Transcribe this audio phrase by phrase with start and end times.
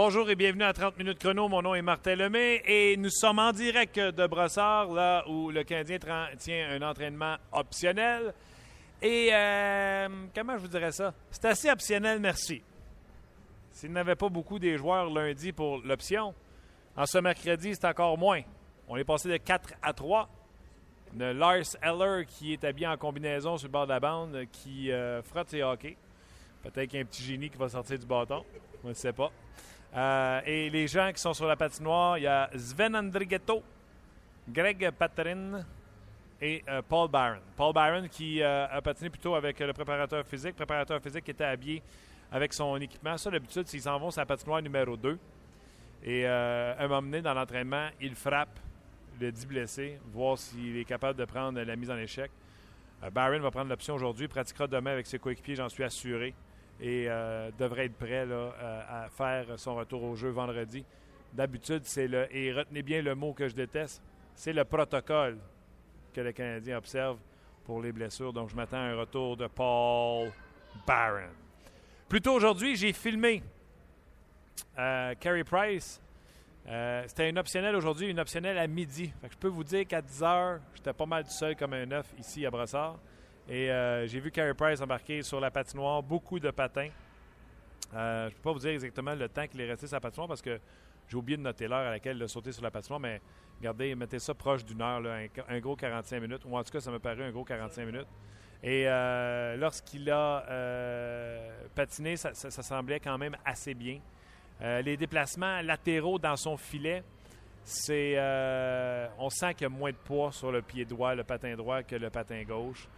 [0.00, 1.48] Bonjour et bienvenue à 30 minutes chrono.
[1.48, 5.64] Mon nom est Martin Lemay et nous sommes en direct de Brossard, là où le
[5.64, 5.98] Canadien
[6.38, 8.32] tient un entraînement optionnel.
[9.02, 11.12] Et euh, comment je vous dirais ça?
[11.32, 12.62] C'est assez optionnel, merci.
[13.72, 16.32] S'il n'y avait pas beaucoup des joueurs lundi pour l'option,
[16.96, 18.42] en ce mercredi, c'est encore moins.
[18.86, 20.28] On est passé de 4 à 3.
[21.18, 24.92] Le Lars Eller qui est habillé en combinaison sur le bord de la bande, qui
[24.92, 25.96] euh, frotte ses hockey.
[26.62, 28.44] Peut-être qu'il y a un petit génie qui va sortir du bâton.
[28.84, 29.32] On ne sait pas.
[29.96, 33.62] Euh, et les gens qui sont sur la patinoire, il y a Sven Andrighetto,
[34.48, 35.64] Greg Patrin
[36.40, 37.40] et euh, Paul Byron.
[37.56, 40.54] Paul Byron qui a patiné plutôt avec le préparateur physique.
[40.54, 41.82] Préparateur physique qui était habillé
[42.30, 43.16] avec son équipement.
[43.16, 45.18] Ça, d'habitude, s'ils s'en vont sur la patinoire numéro 2.
[46.04, 48.60] Et euh, un moment donné, dans l'entraînement, il frappe
[49.20, 52.30] le dit blessé, voir s'il est capable de prendre la mise en échec.
[53.02, 56.34] Euh, Byron va prendre l'option aujourd'hui, pratiquera demain avec ses coéquipiers, j'en suis assuré,
[56.80, 58.52] et euh, devrait être prêt là,
[58.88, 60.84] à faire son retour au jeu vendredi.
[61.32, 64.02] D'habitude, c'est le, et retenez bien le mot que je déteste,
[64.34, 65.38] c'est le protocole
[66.14, 67.18] que le Canadien observe
[67.64, 68.32] pour les blessures.
[68.32, 70.30] Donc, je m'attends à un retour de Paul
[70.86, 71.30] Byron.
[72.08, 73.42] Plus tôt aujourd'hui, j'ai filmé
[74.78, 76.00] euh, Carey Price.
[76.66, 79.12] Euh, c'était une optionnelle aujourd'hui, une optionnelle à midi.
[79.30, 82.06] je peux vous dire qu'à 10 heures, j'étais pas mal du seul comme un œuf
[82.18, 82.98] ici à Brossard.
[83.48, 86.90] Et euh, j'ai vu Carey Price embarquer sur la patinoire, beaucoup de patins.
[87.92, 90.28] je ne peux pas vous dire exactement le temps qu'il est resté sur la patinoire
[90.28, 90.60] parce que
[91.08, 93.20] j'ai oublié de noter l'heure à laquelle il a sauté sur la patinoire, mais
[93.58, 95.02] regardez, mettez ça proche d'une heure,
[95.48, 98.06] un, gros 45 minutes, ou en tout cas, ça me paraît un gros 45 minutes.
[98.62, 104.00] Et euh, lorsqu'il a euh, patiné, ça, semblait quand même assez bien.
[104.60, 107.02] Euh, les déplacements latéraux dans son filet,
[107.64, 108.18] c'est,
[109.18, 111.82] on sent qu'il y a moins de poids sur le pied droit, le patin droit,
[111.82, 112.88] que le patin gauche.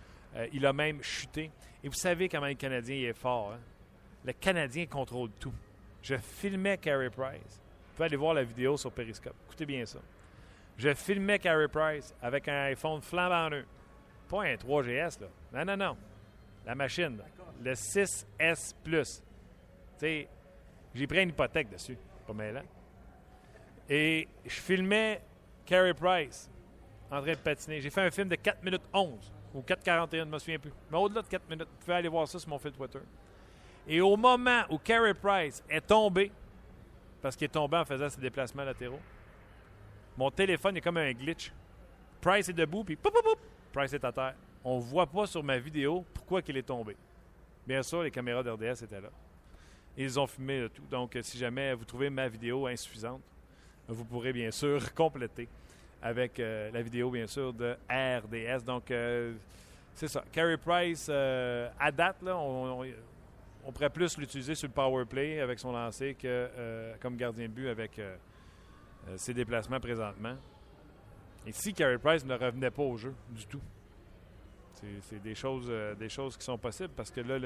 [0.53, 1.51] Il a même chuté.
[1.83, 3.53] Et vous savez comment le Canadien est fort.
[3.53, 3.61] Hein?
[4.25, 5.53] Le Canadien contrôle tout.
[6.03, 7.61] Je filmais Carey Price.
[7.61, 9.35] Vous pouvez aller voir la vidéo sur Periscope.
[9.47, 9.99] Écoutez bien ça.
[10.77, 13.67] Je filmais Carey Price avec un iPhone flambant neuf.
[14.29, 15.27] Pas un 3GS, là.
[15.53, 15.97] Non, non, non.
[16.65, 17.19] La machine,
[17.63, 19.23] le 6S Plus.
[19.99, 20.27] Tu
[20.95, 21.97] j'ai pris une hypothèque dessus.
[22.27, 22.65] Pas mal,
[23.89, 25.21] Et je filmais
[25.67, 26.51] Carey Price
[27.11, 27.81] en train de patiner.
[27.81, 30.73] J'ai fait un film de 4 minutes 11 ou 4,41, je ne me souviens plus.
[30.91, 33.01] Mais au-delà de 4 minutes, vous pouvez aller voir ça sur mon fil Twitter.
[33.89, 36.31] Et au moment où Carey Price est tombé,
[37.21, 39.01] parce qu'il est tombé en faisant ses déplacements latéraux,
[40.17, 41.53] mon téléphone est comme un glitch.
[42.21, 43.39] Price est debout, puis poup, poup, poup,
[43.73, 44.35] Price est à terre.
[44.63, 46.97] On ne voit pas sur ma vidéo pourquoi il est tombé.
[47.67, 49.11] Bien sûr, les caméras d'RDS étaient là.
[49.97, 50.83] Ils ont filmé le tout.
[50.91, 53.23] Donc, si jamais vous trouvez ma vidéo insuffisante,
[53.89, 55.49] vous pourrez bien sûr compléter
[56.03, 58.65] avec euh, la vidéo, bien sûr, de RDS.
[58.65, 59.35] Donc, euh,
[59.95, 60.25] c'est ça.
[60.33, 65.59] Carey Price, euh, à date, là, on, pourrait plus l'utiliser sur le power play avec
[65.59, 66.49] son lancer que
[67.01, 68.01] comme gardien de but avec
[69.17, 70.35] ses déplacements présentement.
[71.47, 73.61] Et si Carey Price ne revenait pas au jeu du tout,
[75.03, 77.39] c'est des choses, des choses qui sont possibles parce que là,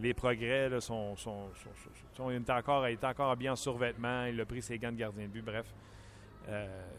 [0.00, 1.48] les, progrès là, sont, sont,
[2.28, 4.24] il, est encore, il encore bien en survêtement.
[4.24, 5.42] Il a pris ses gants de gardien de but.
[5.42, 5.66] Bref,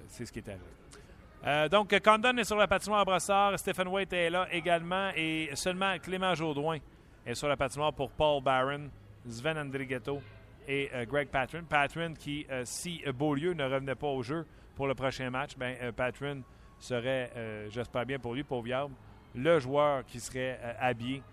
[0.07, 0.63] c'est ce qui est arrivé.
[1.45, 3.59] Euh, donc, Condon est sur la patinoire à Brassard.
[3.59, 5.09] Stephen White est là également.
[5.15, 6.77] Et seulement Clément Jourdouin
[7.25, 8.89] est sur la patinoire pour Paul Barron,
[9.27, 10.21] Sven Andrighetto
[10.67, 11.63] et Greg Patron.
[11.67, 14.45] Patron qui, si Beaulieu ne revenait pas au jeu,
[14.75, 16.43] pour le prochain match, ben, euh, Patron
[16.79, 18.93] serait, euh, j'espère bien pour lui, pour Viable,
[19.35, 21.23] le joueur qui serait euh, habillé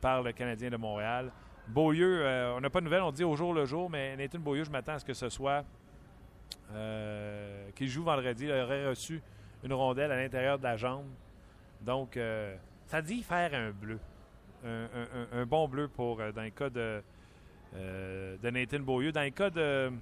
[0.00, 1.30] par le Canadien de Montréal.
[1.68, 2.24] Beaulieu,
[2.56, 4.70] on n'a pas de nouvelles, on dit au jour le jour, mais Nathan Beaulieu, je
[4.70, 5.66] m'attends à ce que ce soit
[7.76, 8.46] qu'il joue vendredi.
[8.46, 9.22] Il aurait reçu
[9.62, 11.06] une rondelle à l'intérieur de la jambe.
[11.80, 12.18] Donc,
[12.86, 14.00] ça dit faire un bleu.
[14.64, 17.02] Un, bon bleu pour, dans le cas de,
[17.72, 19.12] de Nathan Beaulieu.
[19.12, 19.92] Dans le cas de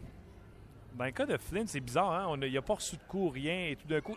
[0.95, 2.39] dans le cas de Flynn, c'est bizarre, hein?
[2.43, 4.17] Il n'a pas reçu de coup, rien, et tout d'un coup,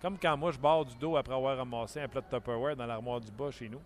[0.00, 2.86] comme quand moi je barre du dos après avoir ramassé un plat de Tupperware dans
[2.86, 3.80] l'armoire du bas chez nous.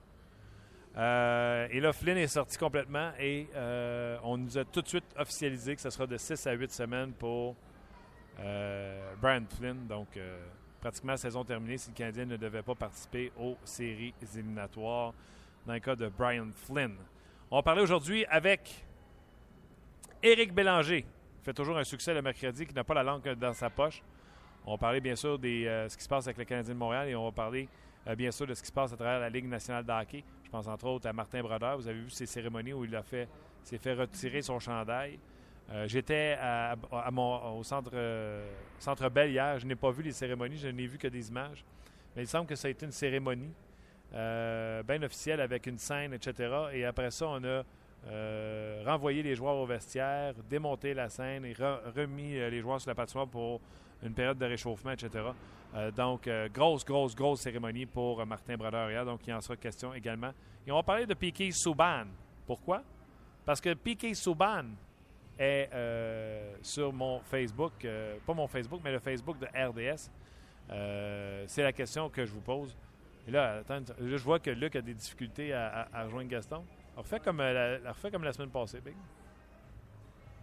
[0.97, 5.05] Euh, et là, Flynn est sorti complètement et euh, on nous a tout de suite
[5.19, 7.55] officialisé que ce sera de 6 à 8 semaines pour euh,
[9.21, 9.87] Brian Flynn.
[9.87, 10.19] Donc,
[10.81, 15.15] pratiquement saison terminée si le Canadien ne devait pas participer aux séries éliminatoires
[15.67, 16.97] dans le cas de Brian Flynn.
[17.51, 18.85] On va parler aujourd'hui avec
[20.23, 21.07] Éric Bélanger,
[21.43, 24.03] fait toujours un succès le mercredi, qui n'a pas la langue dans sa poche.
[24.67, 26.79] On va parler bien sûr de euh, ce qui se passe avec le Canadien de
[26.79, 27.69] Montréal et on va parler
[28.07, 30.25] euh, bien sûr de ce qui se passe à travers la Ligue nationale de hockey.
[30.43, 31.77] Je pense entre autres à Martin Brodeur.
[31.77, 33.29] Vous avez vu ces cérémonies où il a fait,
[33.63, 35.19] s'est fait retirer son chandail.
[35.71, 36.37] Euh, j'étais
[36.93, 37.93] au centre,
[38.79, 39.59] centre Bell hier.
[39.59, 41.65] Je n'ai pas vu les cérémonies, je n'ai vu que des images.
[42.15, 43.53] Mais il semble que ça a été une cérémonie
[44.13, 46.55] bien officielle avec une scène, etc.
[46.73, 47.63] Et après ça, on a
[48.07, 52.79] euh, renvoyé les joueurs au vestiaire, démonté la scène et re- remis euh, les joueurs
[52.81, 53.61] sur la patinoire pour
[54.03, 55.25] une période de réchauffement, etc.
[55.75, 59.05] Euh, donc, euh, grosse, grosse, grosse cérémonie pour euh, Martin Brodeur hier.
[59.07, 60.33] Donc, il en sera question également.
[60.67, 62.05] Et on va parler de Piquet Souban.
[62.47, 62.83] Pourquoi?
[63.47, 64.65] Parce que Piquet Souban
[65.39, 70.11] est euh, sur mon Facebook, euh, pas mon Facebook, mais le Facebook de RDS.
[70.71, 72.77] Euh, C'est la question que je vous pose.
[73.27, 76.65] Et là, là, je vois que Luc a des difficultés à, rejoindre Gaston.
[76.97, 78.95] On refait comme, la, refait comme la semaine passée, Big.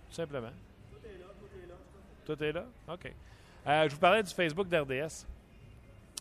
[0.09, 0.51] Tout simplement.
[2.25, 2.65] Tout est là?
[2.87, 3.13] OK.
[3.67, 5.25] Euh, je vous parlais du Facebook d'RDS.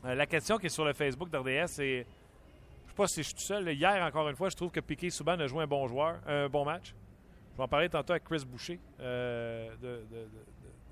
[0.04, 2.06] La question qui est sur le Facebook d'RDS, c'est.
[2.84, 3.64] Je sais pas si je suis tout seul.
[3.64, 3.72] là.
[3.72, 6.48] Hier, encore une fois, je trouve que Piquet Souban a joué un bon joueur, un
[6.48, 6.94] bon match.
[7.60, 10.02] Vais en parler tantôt avec Chris Boucher euh, de,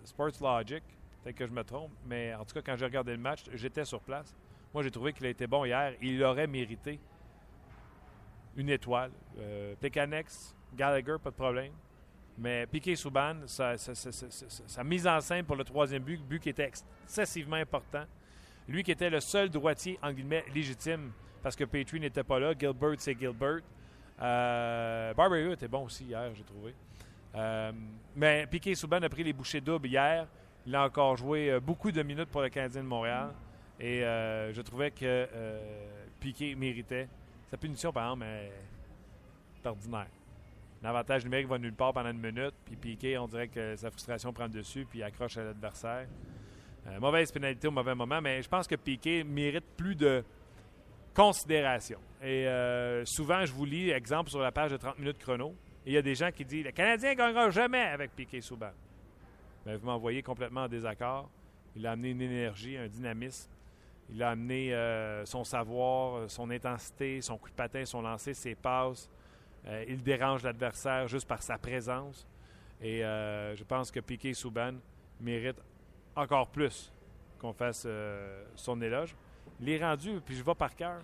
[0.05, 0.83] Sports Logic.
[1.25, 3.87] Peut-être que je me trompe, mais en tout cas, quand j'ai regardé le match, j'étais
[3.87, 4.37] sur place.
[4.75, 5.95] Moi, j'ai trouvé qu'il a été bon hier.
[6.03, 7.01] Il aurait mérité
[8.55, 9.13] une étoile.
[9.39, 9.75] Euh,
[10.77, 11.73] Gallagher, pas de problème.
[12.37, 17.57] Mais Piquet Souban, sa mise en scène pour le troisième but, but qui était excessivement
[17.57, 18.05] important.
[18.69, 21.13] Lui qui était le seul droitier, en guillemets, légitime,
[21.43, 22.53] parce que Petrie n'était pas là.
[22.53, 23.61] Gilbert, c'est Gilbert.
[24.21, 26.75] Euh, Barberio était bon aussi hier, j'ai trouvé.
[27.35, 27.73] Euh,
[28.17, 30.27] mais Piquet Souban a pris les bouchées doubles hier.
[30.67, 33.33] Il a encore joué euh, beaucoup de minutes pour le Canadien de Montréal.
[33.81, 35.29] Et euh, je trouvais que
[36.19, 37.09] Piquet méritait.
[37.51, 40.09] Sa punition, par exemple, est ordinaire.
[40.83, 42.55] L'avantage numérique va nulle part pendant une minute.
[42.65, 46.07] Puis Piquet, on dirait que sa frustration prend le dessus puis accroche à l'adversaire.
[47.01, 50.25] Mauvaise pénalité au mauvais moment, mais je pense que Piquet mérite plus de
[51.15, 51.99] considération.
[52.23, 55.55] Et euh, souvent, je vous lis, exemple, sur la page de 30 minutes chrono,
[55.87, 58.71] il y a des gens qui disent Le Canadien ne gagnera jamais avec Piquet Souban.
[59.65, 61.29] Ben, vous m'envoyez complètement en désaccord.
[61.77, 63.51] Il a amené une énergie, un dynamisme.
[64.11, 68.55] Il a amené euh, son savoir, son intensité, son coup de patin, son lancer, ses
[68.55, 69.11] passes.
[69.67, 72.27] Euh, il dérange l'adversaire juste par sa présence.
[72.81, 74.75] Et je pense que Piquet Souban
[75.21, 75.57] mérite
[76.15, 76.93] encore plus
[77.41, 77.89] qu'on fasse
[78.55, 79.17] son éloge.
[79.61, 81.01] Il est rendu, puis je vais par cœur,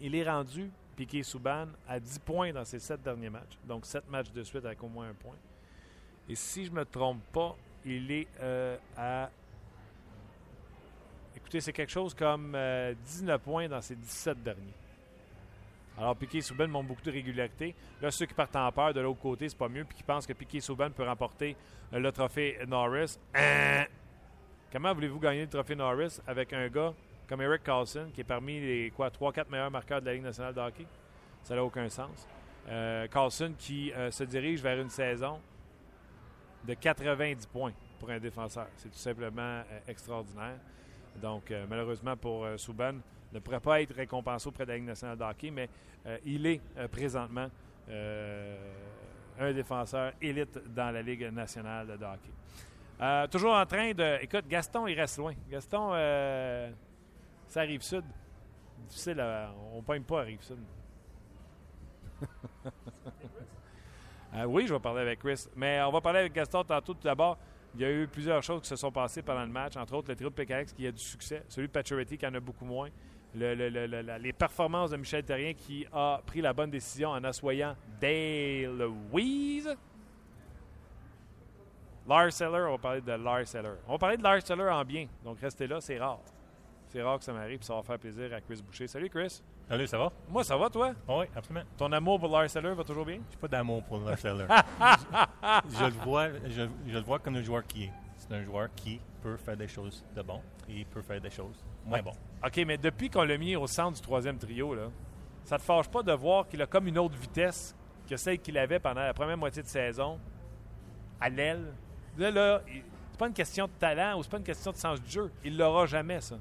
[0.00, 3.58] il est rendu, Piquet Souban, à 10 points dans ses 7 derniers matchs.
[3.64, 5.36] Donc 7 matchs de suite avec au moins un point.
[6.28, 9.30] Et si je ne me trompe pas, il est euh, à.
[11.36, 14.74] Écoutez, c'est quelque chose comme euh, 19 points dans ses 17 derniers.
[15.98, 17.74] Alors, Piquet Souban montre beaucoup de régularité.
[18.00, 20.26] Là, ceux qui partent en peur de l'autre côté, c'est pas mieux, puis qui pensent
[20.26, 21.56] que Piquet Souban peut remporter
[21.92, 23.18] euh, le trophée Norris.
[23.34, 23.84] Hein?
[24.72, 26.94] Comment voulez-vous gagner le trophée Norris avec un gars
[27.30, 30.52] comme Eric Carlson, qui est parmi les quoi 3-4 meilleurs marqueurs de la Ligue nationale
[30.52, 30.84] de hockey?
[31.44, 32.26] Ça n'a aucun sens.
[32.68, 35.38] Euh, Carlson qui euh, se dirige vers une saison
[36.66, 38.66] de 90 points pour un défenseur.
[38.76, 40.58] C'est tout simplement euh, extraordinaire.
[41.22, 42.94] Donc, malheureusement pour Souban,
[43.32, 45.68] ne pourrait pas être récompensé auprès de la Ligue nationale de hockey, mais
[46.24, 47.48] il est présentement
[49.38, 53.28] un défenseur élite dans la Ligue nationale de hockey.
[53.28, 54.22] Toujours en train de.
[54.22, 55.34] Écoute, Gaston, il reste loin.
[55.50, 55.90] Gaston,
[57.50, 58.04] ça arrive sud.
[58.88, 60.58] Difficile, à- on ne pogne pas à rive sud.
[64.32, 65.48] Euh, oui, je vais parler avec Chris.
[65.56, 66.94] Mais on va parler avec Gaston tantôt.
[66.94, 67.36] Tout d'abord,
[67.74, 70.08] il y a eu plusieurs choses qui se sont passées pendant le match, entre autres
[70.08, 72.64] le trio de PKX qui a du succès, celui de Pacioretty qui en a beaucoup
[72.64, 72.90] moins,
[73.34, 78.66] les performances de Michel Terrien qui a pris la bonne décision en assoyant Dale
[79.10, 79.76] Louise.
[82.08, 83.74] Lars Seller, on va parler de Lars Seller.
[83.88, 86.20] On va parler de Lars Seller en bien, donc restez là, c'est rare.
[86.90, 88.88] C'est rare que ça m'arrive, puis ça va faire plaisir à Chris Boucher.
[88.88, 89.40] Salut Chris.
[89.68, 90.12] Salut, ça va?
[90.28, 90.92] Moi, ça va toi?
[91.06, 91.64] Oui, absolument.
[91.76, 93.20] Ton amour pour Lars Seller va toujours bien?
[93.30, 94.46] J'ai pas d'amour pour le seller.
[95.70, 97.92] je, je le vois, je, je le vois comme un joueur qui est.
[98.16, 101.30] C'est un joueur qui peut faire des choses de bon et il peut faire des
[101.30, 102.12] choses moins bon.
[102.44, 104.88] OK, mais depuis qu'on l'a mis au centre du troisième trio, là,
[105.44, 107.76] ça te fâche pas de voir qu'il a comme une autre vitesse
[108.08, 110.18] que celle qu'il avait pendant la première moitié de saison
[111.20, 111.72] à l'aile?
[112.18, 112.62] Là, là,
[113.20, 115.30] pas une question de talent ou c'est pas une question de sens du jeu.
[115.44, 116.36] Il l'aura jamais, ça.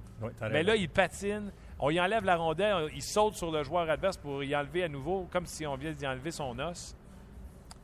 [0.49, 1.51] Mais là, il patine.
[1.77, 4.87] On y enlève la rondelle, il saute sur le joueur adverse pour y enlever à
[4.87, 6.95] nouveau, comme si on vient d'y enlever son os.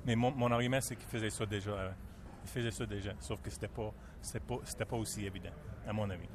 [0.06, 1.72] Mais mon, mon argument, c'est qu'il faisait ça déjà.
[1.72, 1.94] avant.
[2.44, 5.50] Il faisait ça déjà, sauf que c'était pas, c'était pas, c'était pas aussi évident,
[5.88, 6.28] à mon avis.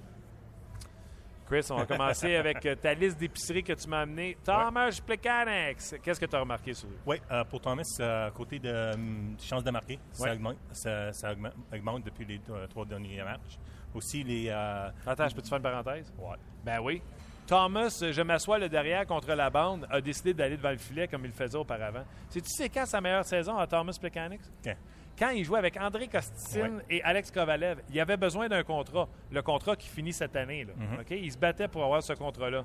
[1.50, 4.36] Chris, on va commencer avec euh, ta liste d'épicerie que tu m'as amenée.
[4.44, 6.96] Thomas Plecanex, qu'est-ce que tu as remarqué sur lui?
[7.04, 10.28] Oui, euh, pour Thomas, euh, côté de hum, chance de marquer, Ouais.
[10.28, 11.32] ça, augmente, ça, ça
[11.72, 13.58] augmente, depuis les euh, trois derniers matchs.
[13.94, 14.46] Aussi, les.
[14.48, 16.12] euh, Attends, je peux te faire une parenthèse?
[16.18, 16.36] ouais.
[16.64, 17.02] Ben oui.
[17.48, 21.08] Thomas, euh, je m'assois le derrière contre la bande, a décidé d'aller devant le filet
[21.08, 22.04] comme il le faisait auparavant.
[22.28, 24.40] Sais-tu c'est quand sa meilleure saison à Thomas Plekanec?
[24.62, 24.76] Quand?
[25.18, 29.06] Quand il jouait avec André Kosticine et Alex Kovalev, il avait besoin d'un contrat.
[29.30, 30.64] Le contrat qui finit cette année.
[30.64, 31.00] Là, Mhm.
[31.00, 31.10] OK?
[31.10, 32.64] Il se battait pour avoir ce contrat-là.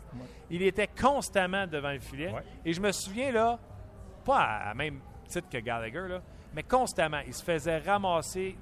[0.49, 2.31] Il était constamment devant le filet.
[2.31, 2.43] Ouais.
[2.63, 3.59] Et je me souviens, là,
[4.23, 6.21] pas à même petite que Gallagher, là,
[6.53, 8.55] mais constamment, il se faisait ramasser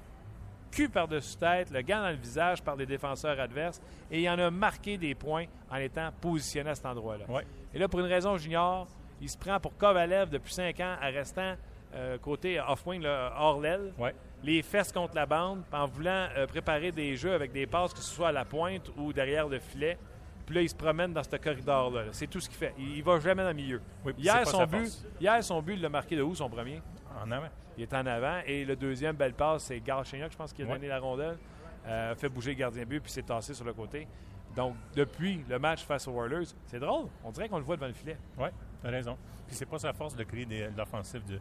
[0.71, 4.39] cul par-dessus tête, le gant dans le visage par les défenseurs adverses, et il en
[4.39, 7.25] a marqué des points en étant positionné à cet endroit-là.
[7.29, 7.45] Ouais.
[7.75, 8.87] Et là, pour une raison junior,
[9.21, 11.53] il se prend pour Kovalev depuis cinq ans en restant
[11.95, 14.13] euh, côté off-wing, hors l'aile, Ouais.
[14.43, 17.99] les fesses contre la bande, en voulant euh, préparer des jeux avec des passes, que
[17.99, 19.97] ce soit à la pointe ou derrière le filet.
[20.45, 22.03] Puis là, il se promène dans ce corridor-là.
[22.05, 22.09] là.
[22.11, 22.73] C'est tout ce qu'il fait.
[22.77, 23.81] Il, il va jamais dans le milieu.
[24.03, 25.05] Oui, hier, son but, force.
[25.21, 26.81] hier, son but, il l'a marqué de où, son premier?
[27.23, 27.47] En avant.
[27.77, 28.39] Il est en avant.
[28.45, 30.73] Et le deuxième, belle passe, c'est Galchenyuk, je pense, qui a Ouais.
[30.73, 31.37] donné la rondelle.
[31.87, 34.07] Euh, a fait bouger le gardien but, puis s'est tassé sur le côté.
[34.55, 37.07] Donc, depuis le match face aux Oilers, c'est drôle.
[37.23, 38.17] On dirait qu'on le voit devant le filet.
[38.37, 38.49] Oui,
[38.81, 39.17] tu as raison.
[39.47, 41.39] Puis c'est pas sa force de créer des- de l'offensive de-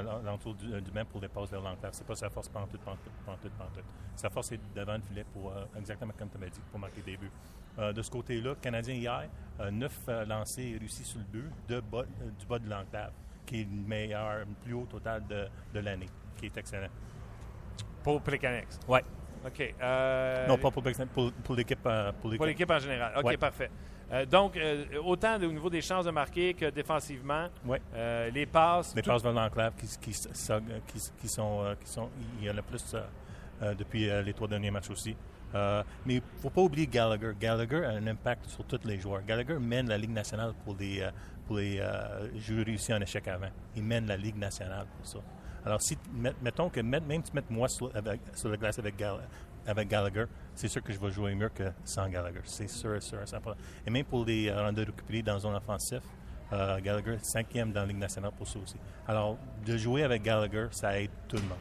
[0.00, 1.92] l'entour du, du même pour des passes vers l'enclave.
[1.92, 3.84] C'est pas sa force pantoute, pantoute, pantoute, pantoute.
[4.16, 7.02] Sa force est devant le filet pour, euh, exactement comme tu m'as dit, pour marquer
[7.02, 7.30] des buts.
[7.78, 9.28] Euh, de ce côté-là, Canadien hier,
[9.60, 13.12] euh, neuf euh, lancés réussis sur le but de bas- euh, du bas de l'enclave,
[13.46, 16.88] qui est le meilleur, le plus haut total de, de l'année, qui est excellent.
[18.02, 18.78] Pour Plecanex.
[18.88, 18.98] Oui.
[19.46, 19.74] OK.
[19.82, 20.82] euh, non, pas pour,
[21.14, 21.78] pour, pour l'équipe.
[21.86, 22.46] euh, pour l'équipe.
[22.46, 23.12] l'équipe en général.
[23.16, 23.36] OK, Ouais.
[23.36, 23.70] parfait.
[24.12, 27.80] Euh, donc, euh, autant au niveau des chances de marquer que défensivement, Ouais.
[27.94, 28.94] euh, les passes.
[28.94, 32.10] Les tout- passes vers l'enclave qui, qui, ça- qui, qui sont, qui sont.
[32.40, 32.94] Il y en a plus
[33.78, 35.16] depuis les trois derniers matchs aussi.
[35.54, 37.32] Mais il ne faut pas oublier Gallagher.
[37.40, 39.22] Gallagher a un impact sur tous les joueurs.
[39.24, 41.08] Gallagher mène la Ligue nationale pour les,
[41.46, 41.80] pour les
[42.38, 43.50] jeux réussis en échec avant.
[43.76, 45.18] Il mène la Ligue nationale pour ça.
[45.64, 48.96] Alors, si, met- mettons que même tu mets moi sur, avec- sur la glace avec,
[48.98, 49.20] Gall-
[49.66, 52.40] avec Gallagher, c'est sûr que je vais jouer mieux que sans Gallagher.
[52.44, 53.60] C'est sûr, sûr, c'est important.
[53.86, 56.02] Et même pour les euh, rendez récupérés dans zone offensive,
[56.52, 58.76] euh, Gallagher, cinquième dans la Ligue nationale pour ça aussi.
[59.08, 61.58] Alors, de jouer avec Gallagher, ça aide tout le monde.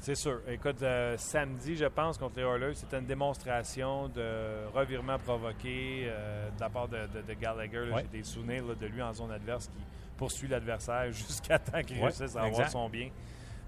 [0.00, 0.40] C'est sûr.
[0.46, 6.50] Écoute, euh, samedi, je pense, contre les Oilers, c'était une démonstration de revirement provoqué euh,
[6.50, 7.90] de la part de, de- de Gallagher.
[7.92, 8.02] Ouais.
[8.12, 9.82] J'ai des souvenirs là, de lui en zone adverse qui
[10.16, 12.70] poursuit l'adversaire jusqu'à temps qu'il Ouais, réussisse à avoir exact.
[12.70, 13.08] son bien.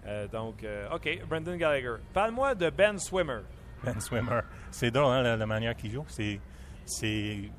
[0.07, 1.97] Euh, donc, OK, Brendan Gallagher.
[2.15, 3.41] Parle-moi de Ben Swimmer.
[3.85, 4.41] Ben Swimmer.
[4.71, 6.05] C'est drôle, hein, la, la manière qu'il joue.
[6.09, 6.41] C'est,
[6.85, 7.51] c'est...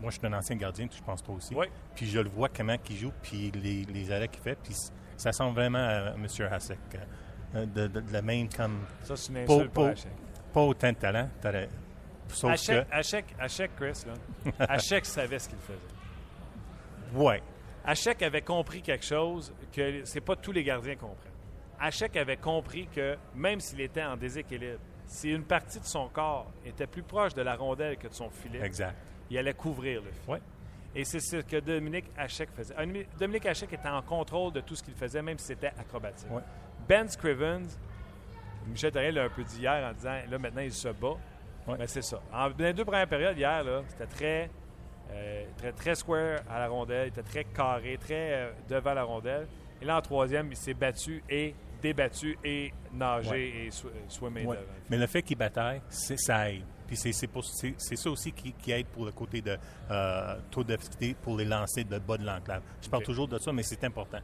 [0.00, 1.54] Moi, je suis un ancien gardien, je pense toi aussi.
[1.54, 1.66] Oui.
[1.94, 4.56] Puis je le vois comment il joue, puis les, les arrêts qu'il fait.
[4.62, 4.74] Puis
[5.16, 6.26] ça semble vraiment à M.
[6.50, 6.78] Hasek.
[7.54, 8.78] euh, De, de- de la même comme...
[9.02, 10.12] Ça, c'est une Pas- insulte pas- Hachek.
[10.52, 11.28] Pas autant de talent.
[12.28, 12.94] Sauf Hachek, que...
[12.94, 14.52] Hachek, Hachek, Chris, là.
[14.68, 15.78] Hachek savait ce qu'il faisait.
[17.14, 17.42] Ouais.
[17.84, 21.32] Hachek avait compris quelque chose que c'est pas tous les gardiens comprennent.
[21.78, 24.78] Hachek avait compris que même s'il était en déséquilibre,
[25.10, 28.30] si une partie de son corps était plus proche de la rondelle que de son
[28.30, 28.94] filet, Exact.
[29.28, 30.34] il allait couvrir le filet.
[30.34, 30.40] Ouais.
[30.94, 32.74] Et c'est ce que Dominique Hachek faisait.
[33.18, 36.30] Dominique Hachek était en contrôle de tout ce qu'il faisait, même si c'était acrobatique.
[36.30, 36.42] Ouais.
[36.88, 37.76] Ben Scrivens,
[38.68, 41.14] Michel Therrien l'a un peu dit hier en disant là maintenant il se bat.
[41.66, 41.76] Ouais.
[41.76, 42.20] Ben, c'est ça.
[42.32, 44.50] En, dans les deux premières périodes hier, c'était très,
[45.10, 49.02] euh, très, très square à la rondelle, il était très carré, très euh, devant la
[49.02, 49.46] rondelle.
[49.82, 53.40] Et là, en troisième, il s'est battu et débattu et nagé Ouais.
[53.66, 54.56] et sw- euh, swimmé Ouais.
[54.56, 54.68] devant.
[54.88, 56.64] Mais le fait qu'il bataille, c'est- ça aide.
[56.86, 57.12] Puis c'est,
[57.96, 59.56] ça aussi qui, qui aide pour le côté de
[59.90, 62.62] euh, taux d'efficacité pour les lancers de bas de l'enclave.
[62.82, 64.18] Je parle toujours de ça, mais c'est important.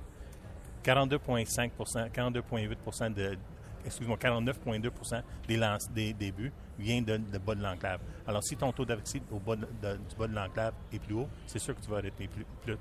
[0.83, 1.71] 42,5
[2.13, 3.39] 42,8 de
[3.85, 8.01] excuse-moi, 49,2 des, lances, des, des buts vient de, de bas de l'enclave.
[8.27, 11.15] Alors, si ton taux d'efficacité au bas de- de- du bas de l'enclave est plus
[11.15, 12.77] haut, c'est sûr que tu vas arrêter plus, plus,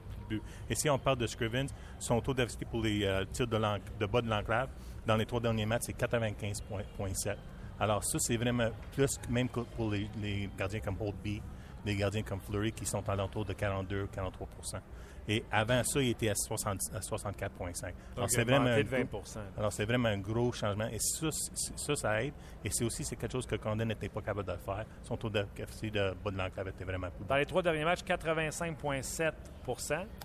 [0.69, 1.67] Et si on parle de Scrivens,
[1.99, 4.69] son taux d'efficacité pour les euh, tirs de, bas de l'enclave,
[5.05, 7.35] dans les trois derniers matchs, c'est 95,7.
[7.79, 11.41] Alors, ça, c'est vraiment plus que même que pour les, les gardiens comme Holtby,
[11.85, 14.79] les gardiens comme Fleury qui sont à l'entour de 42-43%
[15.27, 18.87] Et avant ça, il était à, 60 à 64,5 Alors, Donc, c'est vraiment, un de
[18.87, 19.23] 20 gros-
[19.57, 20.87] alors, c'est vraiment un gros changement.
[20.87, 22.33] Et ça, ça, ça aide.
[22.63, 24.85] Et c'est aussi c'est quelque chose que Condon n'était pas capable de faire.
[25.03, 27.35] Son taux d'efficacité de bas de l'enclave était vraiment plus bas.
[27.35, 29.33] Dans les trois derniers matchs, 85,7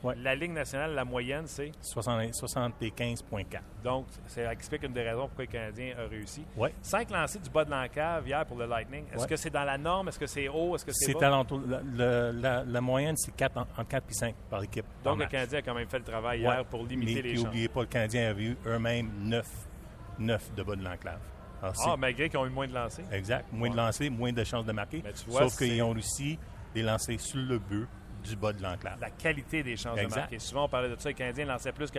[0.02, 0.14] Ouais.
[0.22, 1.72] La Ligue nationale, la moyenne, c'est?
[1.80, 6.44] 60 75,4 Donc, ça explique une des raisons pourquoi le Canadien a réussi.
[6.56, 6.72] Ouais.
[6.82, 9.04] Cinq lancés du bas de l'encave hier pour le Lightning.
[9.12, 9.28] Est-ce Ouais.
[9.28, 10.08] que c'est dans la norme?
[10.08, 10.74] Est-ce que c'est haut?
[10.76, 11.12] Est-ce que c'est.
[11.20, 11.44] La,
[11.94, 14.84] la- la- la moyenne, c'est 4, entre 4 et 5 par équipe.
[15.04, 15.30] Donc, le match.
[15.30, 17.44] Canadien a quand même fait le travail hier pour limiter Mais les chances.
[17.44, 19.46] n'oubliez pas, le Canadien avait eu eux-mêmes 9,
[20.18, 21.20] 9 de bas de l'enclave.
[21.62, 23.04] Alors, Ah, malgré qu'ils ont eu moins de lancés.
[23.12, 23.44] Exact.
[23.52, 25.02] Moins de lancers, moins de chances de marquer.
[25.26, 26.38] Vois, Sauf qu'ils ont réussi
[26.74, 27.86] des lancers sur le but
[28.22, 28.98] du bas de l'enclave.
[29.00, 30.14] La qualité des chances Exact.
[30.14, 30.38] de marquer.
[30.38, 31.08] Souvent, on parlait de ça.
[31.08, 31.98] Les Canadiens lançaient plus que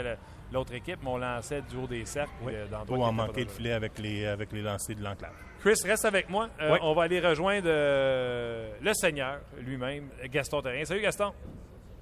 [0.52, 2.32] l'autre équipe, mais on lançait du haut des cercles.
[2.44, 2.54] Oui.
[2.88, 5.34] qui en manquer le filet avec les, avec les lancers de l'enclave.
[5.60, 6.50] Chris, reste avec moi.
[6.60, 6.80] Euh, Oui.
[6.82, 10.86] On va aller rejoindre euh, le Seigneur lui-même, Gaston Terrien.
[10.86, 11.32] Salut, Gaston.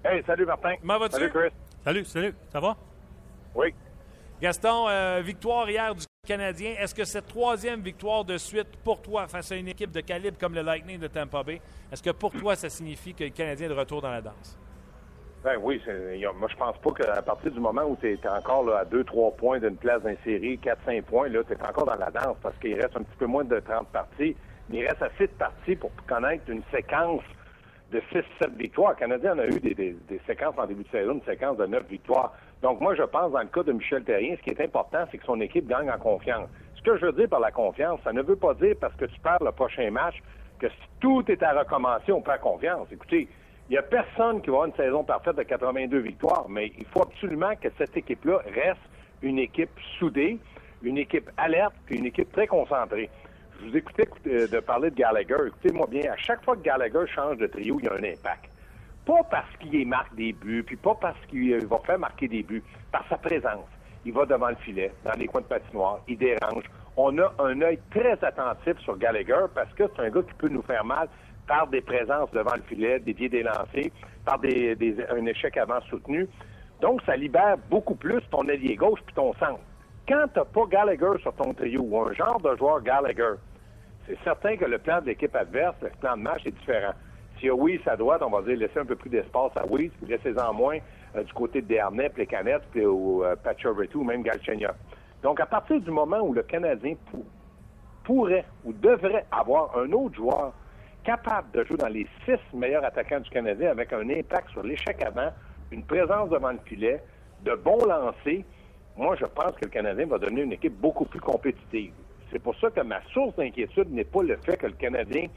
[0.05, 0.75] Hey, salut Martin.
[0.79, 1.15] Comment vas-tu?
[1.15, 1.49] Salut Chris.
[1.83, 2.77] Salut, salut, ça va?
[3.55, 3.73] Oui.
[4.41, 6.75] Gaston, euh, victoire hier du Canadien.
[6.79, 10.37] Est-ce que cette troisième victoire de suite pour toi face à une équipe de calibre
[10.37, 11.59] comme le Lightning de Tampa Bay,
[11.91, 14.55] est-ce que pour toi ça signifie que le Canadien est de retour dans la danse?
[15.43, 15.81] Ben oui,
[16.37, 19.57] moi je pense pas qu'à partir du moment où tu es encore à 2-3 points
[19.57, 22.95] d'une place d'insérie, 4-5 points, là, tu es encore dans la danse parce qu'il reste
[22.95, 24.35] un petit peu moins de 30 parties.
[24.69, 27.23] Mais il reste assez de parties pour connaître une séquence
[27.91, 28.91] de 6-7 victoires.
[28.91, 29.95] Le Canadien en a eu des,
[30.27, 32.33] séquences en début de saison, une séquence de 9 victoires.
[32.61, 35.17] Donc moi je pense dans le cas de Michel Terrien, ce qui est important, c'est
[35.17, 36.49] que son équipe gagne en confiance.
[36.75, 39.05] Ce que je veux dire par la confiance, ça ne veut pas dire parce que
[39.05, 40.15] tu perds le prochain match
[40.59, 42.87] que si tout est à recommencer, on perd confiance.
[42.91, 43.27] Écoutez,
[43.69, 46.85] il n'y a personne qui va avoir une saison parfaite de 82 victoires, mais il
[46.85, 48.81] faut absolument que cette équipe-là reste
[49.21, 49.69] une équipe
[49.99, 50.39] soudée,
[50.81, 53.09] une équipe alerte, puis une équipe très concentrée.
[53.61, 55.35] Je vous écoutais euh, de parler de Gallagher.
[55.47, 58.49] Écoutez-moi bien, à chaque fois que Gallagher change de trio, il y a un impact.
[59.05, 62.63] Pas parce qu'il marque des buts, puis pas parce qu'il va faire marquer des buts,
[62.91, 63.67] par sa présence.
[64.05, 66.63] Il va devant le filet, dans les coins de patinoire, il dérange.
[66.95, 70.49] On a un œil très attentif sur Gallagher parce que c'est un gars qui peut
[70.49, 71.09] nous faire mal
[71.47, 73.91] par des présences devant le filet, des pieds délancés,
[74.23, 74.77] par des,
[75.09, 76.27] un échec avant soutenu.
[76.81, 79.59] Donc, ça libère beaucoup plus ton allié gauche puis ton centre.
[80.07, 83.35] Quand tu n'as pas Gallagher sur ton trio ou un genre de joueur Gallagher,
[84.09, 86.93] c'est certain que le plan de l'équipe adverse, le plan de match est différent.
[87.39, 89.65] Si y a Weiss à droite, on va dire laisser un peu plus d'espace à
[89.67, 90.79] Weiss, puis laissez-en moins
[91.15, 93.35] euh, du côté de Desharnais, Plecanet, puis au euh,
[93.93, 94.73] ou même Galchenyuk.
[95.21, 96.95] Donc, à partir du moment où le Canadien
[98.03, 100.53] pourrait ou devrait avoir un autre joueur
[101.03, 105.03] capable de jouer dans les six meilleurs attaquants du Canadien avec un impact sur l'échec
[105.03, 105.29] avant,
[105.71, 107.01] une présence devant le filet,
[107.43, 108.43] de bons lancers,
[108.97, 111.93] moi, je pense que le Canadien va donner une équipe beaucoup plus compétitive.
[112.31, 115.27] C'est pour ça que ma source d'inquiétude n'est pas le fait que le Canadien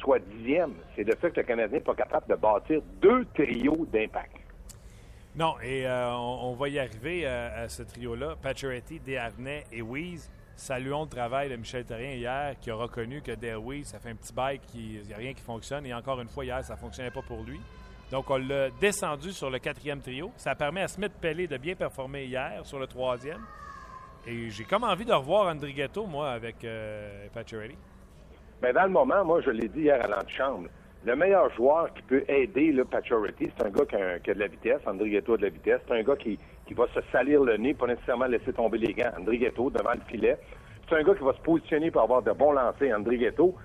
[0.00, 3.86] soit dixième, c'est le fait que le Canadien n'est pas capable de bâtir deux trios
[3.92, 4.36] d'impact.
[5.34, 8.36] Non, et euh, on, va y arriver euh, à, ce trio-là.
[8.42, 10.30] Pacioretty, Desharnais et Weeze.
[10.56, 14.14] Saluons le travail de Michel Terrien hier, qui a reconnu que Derwis, ça fait un
[14.14, 15.86] petit bail qu'il n'y a rien qui fonctionne.
[15.86, 17.58] Et encore une fois, hier, ça ne fonctionnait pas pour lui.
[18.10, 20.30] Donc, on l'a descendu sur le quatrième trio.
[20.36, 23.40] Ça permet à Smith Pellet de bien performer hier sur le troisième.
[24.26, 27.26] Et j'ai comme envie de revoir André Ghetto, moi, avec euh,
[28.62, 30.68] Mais dans le moment, moi, je l'ai dit hier à l'antichambre,
[31.04, 34.46] le meilleur joueur qui peut aider le Pacioretty, c'est un gars qui a, de la
[34.46, 34.80] vitesse.
[34.86, 35.80] André Ghetto a de la vitesse.
[35.88, 38.94] C'est un gars qui, qui va se salir le nez, pas nécessairement laisser tomber les
[38.94, 39.10] gants.
[39.18, 40.38] André Ghetto devant le filet.
[40.88, 43.56] C'est un gars qui va se positionner pour avoir de bons lancers, André Ghetto.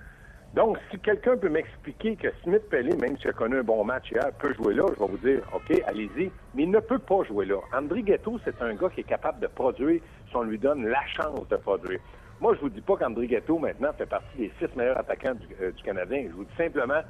[0.58, 4.10] Donc, si quelqu'un peut m'expliquer que Smith Pelly, même s'il a connu un bon match
[4.10, 6.32] hier, peut jouer là, je vais vous dire, OK, allez-y.
[6.52, 7.58] Mais il ne peut pas jouer là.
[7.72, 11.06] André Ghetto, c'est un gars qui est capable de produire si on lui donne la
[11.06, 12.00] chance de produire.
[12.40, 15.46] Moi, je vous dis pas qu'André Ghetto, maintenant, fait partie des six meilleurs attaquants du,
[15.62, 16.24] euh, Canadien.
[16.28, 17.02] Je vous dis simplement,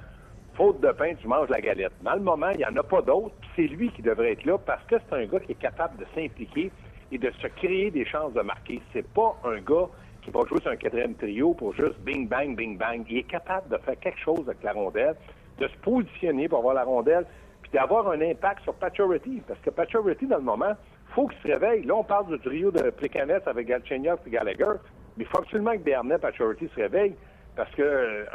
[0.52, 1.92] faute de pain, tu manges la galette.
[2.02, 4.58] Dans le moment, il n'y en a pas d'autres, c'est lui qui devrait être là
[4.58, 6.70] parce que c'est un gars qui est capable de s'impliquer
[7.10, 8.82] et de se créer des chances de marquer.
[8.92, 9.88] C'est pas un gars
[10.28, 13.04] qui va jouer sur un quatrième trio pour juste bing bang, bing bang.
[13.08, 15.16] Il est capable de faire quelque chose avec la rondelle,
[15.58, 17.24] de se positionner pour avoir la rondelle,
[17.62, 19.42] puis d'avoir un impact sur Paturity.
[19.46, 20.74] Parce que Paturity, dans le moment,
[21.14, 21.84] faut qu'il se réveille.
[21.84, 24.78] Là, on parle du trio de Plekanec avec Galchenyuk et Gallagher,
[25.16, 27.14] mais il faut absolument que Bernet Paturity se réveille.
[27.56, 27.82] Parce qu'à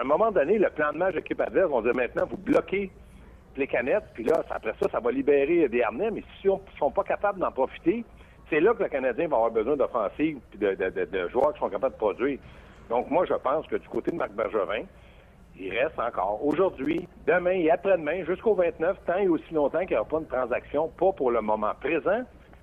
[0.01, 2.91] un moment donné, le plan de match de l'équipe adverse, on dit maintenant, vous bloquez
[3.67, 7.03] canettes, puis là, après ça, ça va libérer harnais, mais si on ne sont pas
[7.03, 8.03] capables d'en profiter,
[8.53, 11.95] c'est là que le Canadien va avoir besoin d'offensives et de, joueurs qui sont capables
[11.95, 12.37] de produire.
[12.87, 14.83] Donc, moi, je pense que du côté de Marc Bergevin,
[15.59, 19.97] il reste encore aujourd'hui, demain et après-demain, jusqu'au 29, tant et aussi longtemps qu'il n'y
[19.97, 22.21] aura pas une transaction, pas pour le moment présent,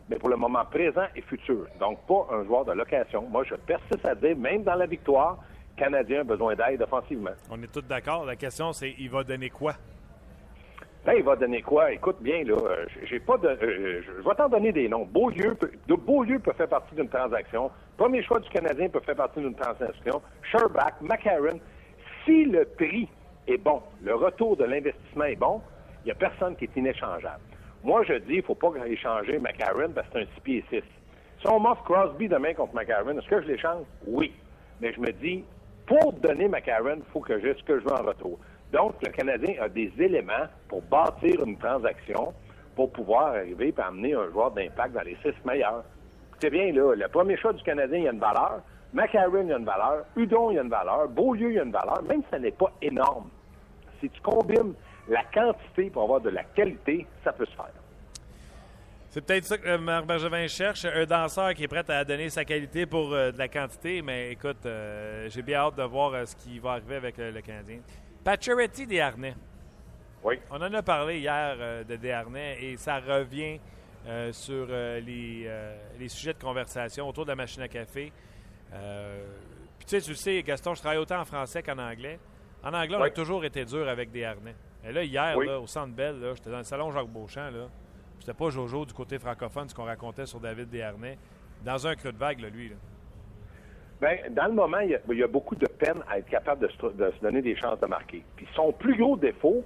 [0.08, 1.66] mais pour le moment présent et futur.
[1.80, 3.22] Donc, pas un joueur de location.
[3.28, 5.38] Moi, je persiste à dire, même dans la victoire,
[5.76, 7.30] Canadien a besoin d'aide offensivement.
[7.50, 8.24] On est tous d'accord.
[8.24, 9.74] La question, c'est il va donner quoi?
[11.04, 11.92] Ben, il va donner quoi?
[11.92, 13.48] Écoute bien, là, euh, j'ai pas de.
[13.48, 15.06] Euh, je vais t'en donner des noms.
[15.06, 17.70] Beaulieu peut, Beaulieu peut faire partie d'une transaction.
[17.96, 20.20] Premier choix du Canadien peut faire partie d'une transaction.
[20.42, 21.58] Sherbach, McCarron.
[22.24, 23.08] Si le prix
[23.48, 25.62] est bon, le retour de l'investissement est bon,
[26.04, 27.40] il n'y a personne qui est inéchangeable.
[27.82, 30.64] Moi, je dis, il ne faut pas échanger McCarron parce que c'est un 6 pieds
[30.68, 30.82] 6.
[31.40, 33.86] Si on m'offre Crosby demain contre McCarron, est-ce que je l'échange?
[34.06, 34.32] Oui.
[34.82, 35.44] Mais je me dis,
[35.86, 38.38] pour donner McCarron, il faut que j'ai ce que je veux en retour.
[38.72, 42.32] Donc, le Canadien a des éléments pour bâtir une transaction
[42.76, 45.84] pour pouvoir arriver et amener un joueur d'impact dans les six meilleurs.
[46.40, 48.60] C'est bien, là, le premier choix du Canadien, il y a une valeur.
[48.92, 50.04] McCarron, il y a une valeur.
[50.16, 51.08] Udon, il y a une valeur.
[51.08, 52.02] Beaulieu, il y a une valeur.
[52.02, 53.28] Même si ce n'est pas énorme.
[54.00, 54.74] Si tu combines
[55.08, 57.70] la quantité pour avoir de la qualité, ça peut se faire.
[59.10, 62.44] C'est peut-être ça que Marc Bergevin cherche, un danseur qui est prêt à donner sa
[62.44, 66.24] qualité pour euh, de la quantité, mais écoute, euh, j'ai bien hâte de voir euh,
[66.24, 67.80] ce qui va arriver avec le Canadien.
[68.24, 69.34] Pacioretty Desharnais.
[70.22, 70.38] Oui.
[70.50, 73.58] On en a parlé hier de Desharnais et ça revient
[74.32, 75.50] sur les,
[75.98, 78.12] les, sujets de conversation autour de la machine à café.
[78.70, 82.18] Puis tu sais, tu sais, Gaston, je travaille autant en français qu'en anglais.
[82.62, 84.54] En anglais, on a toujours été dur avec Desharnais.
[84.84, 87.68] Et là, hier, au Centre Bell, j'étais dans le salon Jacques Beauchamp, là.
[88.18, 91.18] C'était pas Jojo du côté francophone, ce qu'on racontait sur David Desharnais.
[91.64, 92.68] Dans un creux de vague, lui.
[92.68, 92.76] Là.
[94.00, 97.20] Bien, dans le moment, il y, a, beaucoup de peine à être capable de se,
[97.22, 98.22] donner des chances de marquer.
[98.34, 99.62] Puis son plus gros défaut,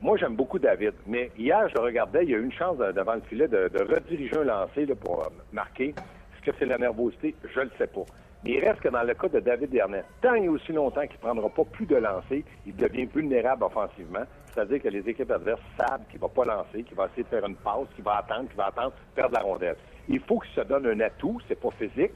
[0.00, 3.14] moi j'aime beaucoup David, mais hier je regardais, il y a eu une chance devant
[3.14, 5.88] le filet de, rediriger un lancer pour euh, marquer.
[5.88, 7.34] Est-ce que c'est la nervosité?
[7.52, 8.04] Je ne le sais pas.
[8.44, 11.16] Mais il reste que dans le cas de David Dernet, tant et aussi longtemps qu'il
[11.16, 14.24] ne prendra pas plus de lancers, il devient vulnérable offensivement.
[14.52, 17.28] C'est-à-dire que les équipes adverses savent qu'il ne va pas lancer, qu'il va essayer de
[17.28, 19.76] faire une pause, qu'il va attendre, qu'il va attendre, perdre la rondelle.
[20.08, 22.12] Il faut qu'il se donne un atout, c'est pas physique,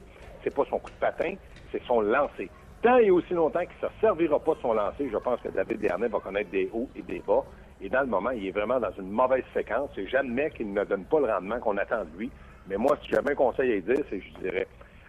[0.48, 1.34] c'est pas son coup de patin,
[1.70, 2.50] c'est son lancer.
[2.82, 5.48] Tant et aussi longtemps qu'il ne se servira pas de son lancer, je pense que
[5.48, 7.44] David Dernet va connaître des hauts et des bas.
[7.80, 9.90] Et dans le moment, il est vraiment dans une mauvaise séquence.
[9.96, 12.30] Et j'admets qu'il ne donne pas le rendement qu'on attend de lui.
[12.68, 14.66] Mais moi, si j'avais un conseil à dire, c'est, je dirais,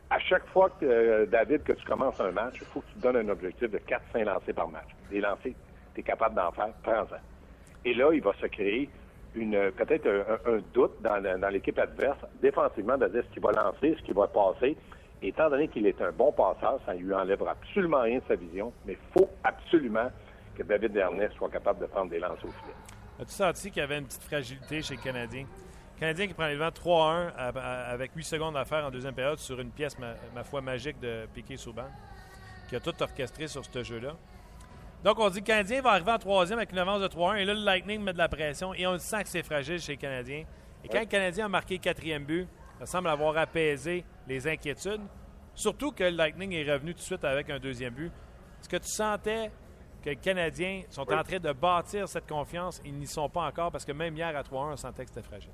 [0.09, 2.93] à chaque fois que, euh, David, que tu commences un match, il faut que tu
[2.95, 4.87] te donnes un objectif de 4-5 lancers par match.
[5.09, 5.53] Des lancers,
[5.93, 7.17] tu es capable d'en faire, prends-en.
[7.85, 8.89] Et là, il va se créer
[9.35, 10.07] une peut-être
[10.47, 14.15] un, doute dans, dans l'équipe adverse, défensivement, de dire ce qu'il va lancer, ce qu'il
[14.15, 14.75] va passer.
[15.21, 18.35] Étant donné qu'il est un bon passeur, ça ne lui enlèvera absolument rien de sa
[18.35, 20.09] vision, mais il faut absolument
[20.55, 22.75] que David Dernay soit capable de prendre des lances au filet.
[23.19, 25.45] As-tu senti qu'il y avait une petite fragilité chez le Canadien?
[25.99, 29.59] Canadien qui prend les devants 3-1 avec 8 secondes à faire en deuxième période sur
[29.59, 31.89] une pièce, ma, foi, magique de Piquet Souban,
[32.69, 34.15] qui a tout orchestré sur ce jeu-là.
[35.03, 37.37] Donc, on dit que le Canadien va arriver en troisième avec une avance de 3-1.
[37.37, 38.73] Et là, le Lightning met de la pression.
[38.73, 40.43] Et on sent que c'est fragile chez les Canadiens.
[40.83, 42.47] Et quand le Canadien a marqué le quatrième but,
[42.79, 45.01] ça semble avoir apaisé les inquiétudes.
[45.53, 48.11] Surtout que le Lightning est revenu tout de suite avec un deuxième but.
[48.61, 49.51] Est-ce que tu sentais
[50.03, 52.81] que les Canadiens sont en train de bâtir cette confiance?
[52.85, 55.27] Ils n'y sont pas encore parce que même hier à 3-1, on sentait que c'était
[55.27, 55.51] fragile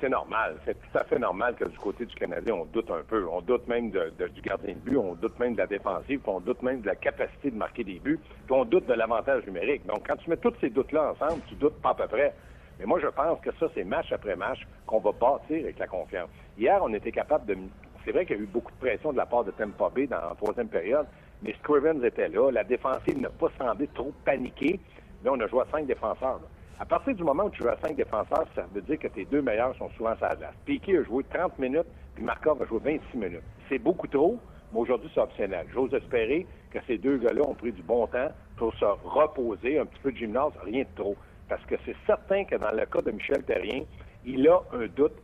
[0.00, 0.56] c'est normal.
[0.64, 3.26] C'est tout à fait normal que du côté du Canadien, on doute un peu.
[3.30, 6.40] On doute même du gardien de but, on doute même de la défensive, puis on
[6.40, 9.86] doute même de la capacité de marquer des buts, puis on doute de l'avantage numérique.
[9.86, 12.34] Donc, quand tu mets tous ces doutes-là ensemble, tu doutes pas à peu près.
[12.78, 15.86] Mais moi, je pense que ça, c'est match après match qu'on va bâtir avec la
[15.86, 16.30] confiance.
[16.58, 17.56] Hier, on était capable de...
[18.04, 20.06] C'est vrai qu'il y a eu beaucoup de pression de la part de Tampa Bay
[20.06, 21.06] dans la troisième période,
[21.42, 22.50] mais Scrivens était là.
[22.50, 24.80] La défensive n'a pas semblé trop paniquer.
[25.22, 26.40] Mais on a joué à cinq défenseurs.
[26.78, 29.24] À partir du moment où tu joues à cinq défenseurs, ça veut dire que tes
[29.24, 30.54] deux meilleurs sont souvent sur la glace.
[30.64, 33.42] Piquet a joué 30 minutes, puis Markov a joué 26 minutes.
[33.68, 34.38] C'est beaucoup trop,
[34.72, 35.66] mais aujourd'hui, c'est optionnel.
[35.72, 39.86] J'ose espérer que ces deux gars-là ont pris du bon temps pour se reposer, un
[39.86, 41.16] petit peu de gymnase, rien de trop.
[41.48, 43.84] Parce que c'est certain que dans le cas de Michel Terrien,
[44.24, 45.16] il a un doute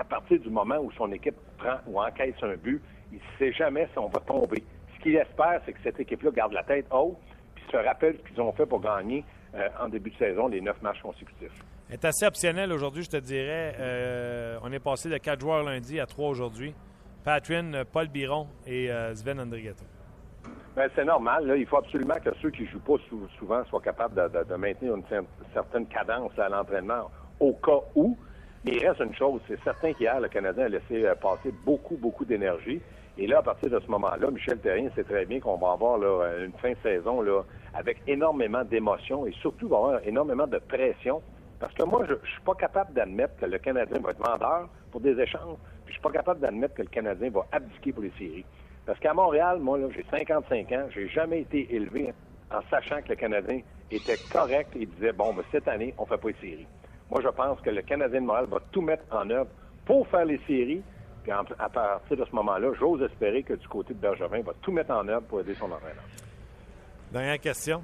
[0.00, 2.80] à partir du moment où son équipe prend ou encaisse un but.
[3.12, 4.64] Il ne sait jamais si on va tomber.
[4.96, 7.18] Ce qu'il espère, c'est que cette équipe-là garde la tête haute,
[7.54, 10.62] puis se rappelle ce qu'ils ont fait pour gagner euh, en début de saison les
[10.62, 11.52] neuf matchs consécutifs.
[11.90, 13.74] C'est assez optionnel aujourd'hui, je te dirais.
[13.78, 16.74] Euh, on est passé de quatre joueurs lundi à trois aujourd'hui.
[17.22, 19.84] Patrick, Paul Biron et euh, Sven Andrigetto.
[20.76, 21.52] Ben, c'est normal.
[21.58, 22.96] Il faut absolument que ceux qui ne jouent pas
[23.38, 25.04] souvent soient capables de, maintenir une
[25.52, 28.16] certaine cadence à l'entraînement au cas où.
[28.64, 32.24] Mais il reste une chose, c'est certain qu'hier, le Canadien a laissé passer beaucoup, beaucoup
[32.24, 32.80] d'énergie.
[33.16, 35.98] Et là, à partir de ce moment-là, Michel Terrien sait très bien qu'on va avoir
[36.38, 37.42] une fin de saison là,
[37.74, 41.22] avec énormément d'émotions et surtout va avoir énormément de pression.
[41.58, 44.68] Parce que moi, je, ne suis pas capable d'admettre que le Canadien va être vendeur
[44.90, 45.56] pour des échanges.
[45.84, 48.44] Puis je suis pas capable d'admettre que le Canadien va abdiquer pour les séries.
[48.86, 52.12] Parce qu'à Montréal, moi, j'ai 55 ans, j'ai jamais été élevé
[52.50, 56.16] en sachant que le Canadien était correct et disait, bon, ben, cette année, on fait
[56.16, 56.66] pas les séries.
[57.10, 59.50] Moi, je pense que le Canadien de Montréal va tout mettre en œuvre
[59.84, 60.82] pour faire les séries.
[61.22, 64.72] Puis à partir de ce moment-là, j'ose espérer que du côté de Bergevin, va tout
[64.72, 66.04] mettre en œuvre pour aider son entraîneur.
[67.12, 67.82] Dernière question.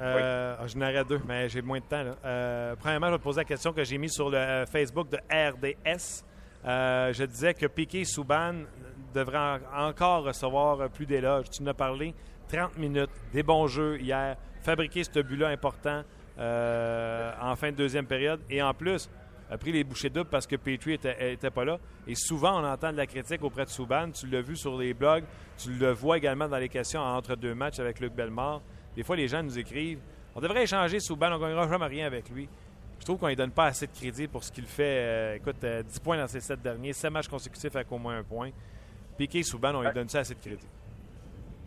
[0.00, 2.04] Euh, ah, je deux, mais j'ai moins de temps.
[2.24, 5.08] Euh, premièrement, je vais te poser la question que j'ai mise sur le euh, Facebook
[5.08, 6.24] de RDS.
[6.64, 8.54] je disais que Piquet Souban
[9.14, 11.50] devrait encore recevoir plus d'éloges.
[11.50, 12.14] Tu nous as parlé
[12.48, 16.02] 30 minutes, des bons jeux hier, fabriquer ce but-là important
[16.38, 18.40] en fin de deuxième période.
[18.50, 19.08] Et en plus,
[19.50, 21.78] a pris les bouchées doubles parce que Petrie était, pas là.
[22.06, 24.10] Et souvent, on entend de la critique auprès de Souban.
[24.10, 25.24] Tu l'as vu sur les blogs.
[25.56, 28.60] Tu le vois également dans les questions entre deux matchs avec Luc Bellemare.
[28.94, 30.00] Des fois, les gens nous écrivent
[30.36, 32.46] on devrait échanger Souban, on ne gagnera jamais rien avec lui.
[33.00, 34.98] Je trouve qu'on ne lui donne pas assez de crédit pour ce qu'il fait.
[34.98, 38.18] Euh, écoute, 10 euh, points dans ses 7 derniers, 7 matchs consécutifs avec au moins
[38.18, 38.50] un point.
[39.16, 40.68] Piqué Souban, on lui donne ça assez de crédit.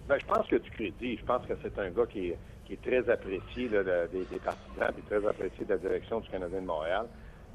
[0.07, 1.17] Ben, je pense que du crédit.
[1.17, 2.37] Je pense que c'est un gars qui est,
[2.77, 7.05] très apprécié des, partisans et très apprécié de la direction du Canadien de Montréal.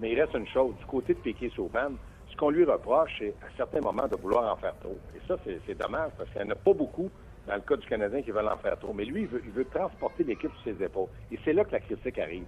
[0.00, 0.74] Mais il reste une chose.
[0.78, 1.92] Du côté de Piquet Sauban,
[2.30, 4.98] ce qu'on lui reproche, c'est à certains moments de vouloir en faire trop.
[5.14, 7.10] Et ça, c'est dommage parce qu'il n'y en a pas beaucoup
[7.46, 8.92] dans le cas du Canadien qui veulent en faire trop.
[8.92, 11.08] Mais lui, il veut, transporter l'équipe sur ses épaules.
[11.30, 12.46] Et c'est là que la critique arrive.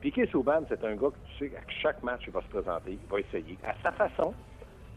[0.00, 2.92] Piquet Souban, c'est un gars que tu sais, à chaque match, il va se présenter,
[2.92, 3.58] il va essayer.
[3.64, 4.32] À sa façon,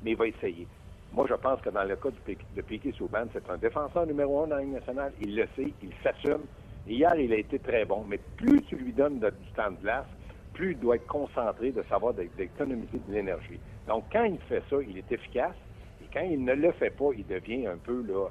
[0.04, 0.68] mais il va essayer.
[1.14, 2.10] Moi, je pense que dans le cas
[2.56, 5.12] de Piquet Souban, c'est un défenseur numéro un dans la Ligue nationale.
[5.22, 6.42] Il le sait, il s'assume.
[6.88, 8.04] Hier, il a été très bon.
[8.08, 10.06] Mais plus tu lui donnes du temps de glace,
[10.54, 13.60] plus il doit être concentré de savoir d'économiser de l'énergie.
[13.88, 15.56] Donc, quand il fait ça, il est efficace.
[16.02, 18.28] Et quand il ne le fait pas, il devient un peu, là,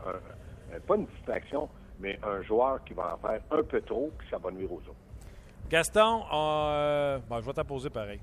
[0.86, 4.38] pas une distraction, mais un joueur qui va en faire un peu trop, puis ça
[4.38, 4.94] va nuire aux autres.
[5.68, 8.20] Gaston, euh, je vais t'apposer pareil.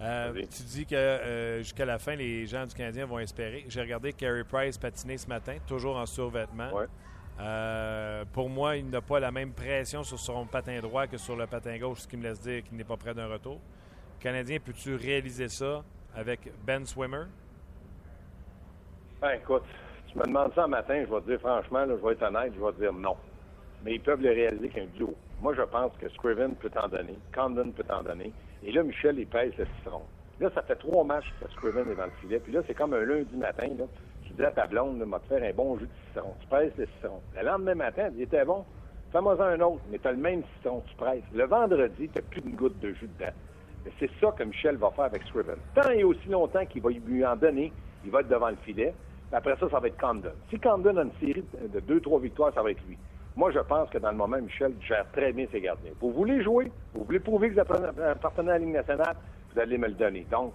[0.00, 3.64] Euh, tu dis que euh, jusqu'à la fin, les gens du Canadien vont espérer.
[3.68, 6.70] J'ai regardé Carey Price patiner ce matin, toujours en survêtement.
[8.32, 11.46] Pour moi, il n'a pas la même pression sur son patin droit que sur le
[11.46, 13.60] patin gauche, ce qui me laisse dire qu'il n'est pas prêt d'un retour.
[14.20, 15.82] Canadien, peux-tu réaliser ça
[16.14, 17.24] avec Ben Swimmer?
[19.20, 19.64] Ben, écoute,
[20.10, 22.52] tu me demandes ça un matin, je vais te dire franchement, je vais être honnête,
[22.54, 23.16] je vais te dire non.
[23.84, 25.14] Mais ils peuvent le réaliser qu'un duo.
[25.42, 28.32] Moi, je pense que Scriven peut t'en donner, Condon peut t'en donner.
[28.62, 30.02] Et là, Michel, il pèse le citron.
[30.40, 32.38] Là, ça fait trois matchs que Scriven est dans le filet.
[32.38, 33.68] Puis là, c'est comme un lundi matin.
[33.78, 33.84] Là.
[34.36, 36.34] Dis à ta blonde, m'a faire un bon jus de citron.
[36.40, 37.20] Tu pèses le citron.
[37.36, 38.64] Le lendemain matin, il était bon?
[39.12, 41.22] Fais-moi un autre, mais tu as le même citron, tu presses.
[41.32, 43.32] Le vendredi, tu n'as plus une goutte de jus dedans.
[44.00, 45.56] C'est ça que Michel va faire avec Scriven.
[45.74, 47.72] Tant et aussi longtemps qu'il va lui en donner,
[48.04, 48.92] il va être devant le filet.
[49.30, 50.32] Après ça, ça va être Condon.
[50.50, 52.98] Si Condon a une série de deux, trois victoires, ça va être lui.
[53.36, 55.92] Moi, je pense que dans le moment, Michel gère très bien ses gardiens.
[56.00, 59.16] Vous voulez jouer, vous voulez prouver que vous appartenez à la Ligue nationale,
[59.52, 60.26] vous allez me le donner.
[60.30, 60.54] Donc,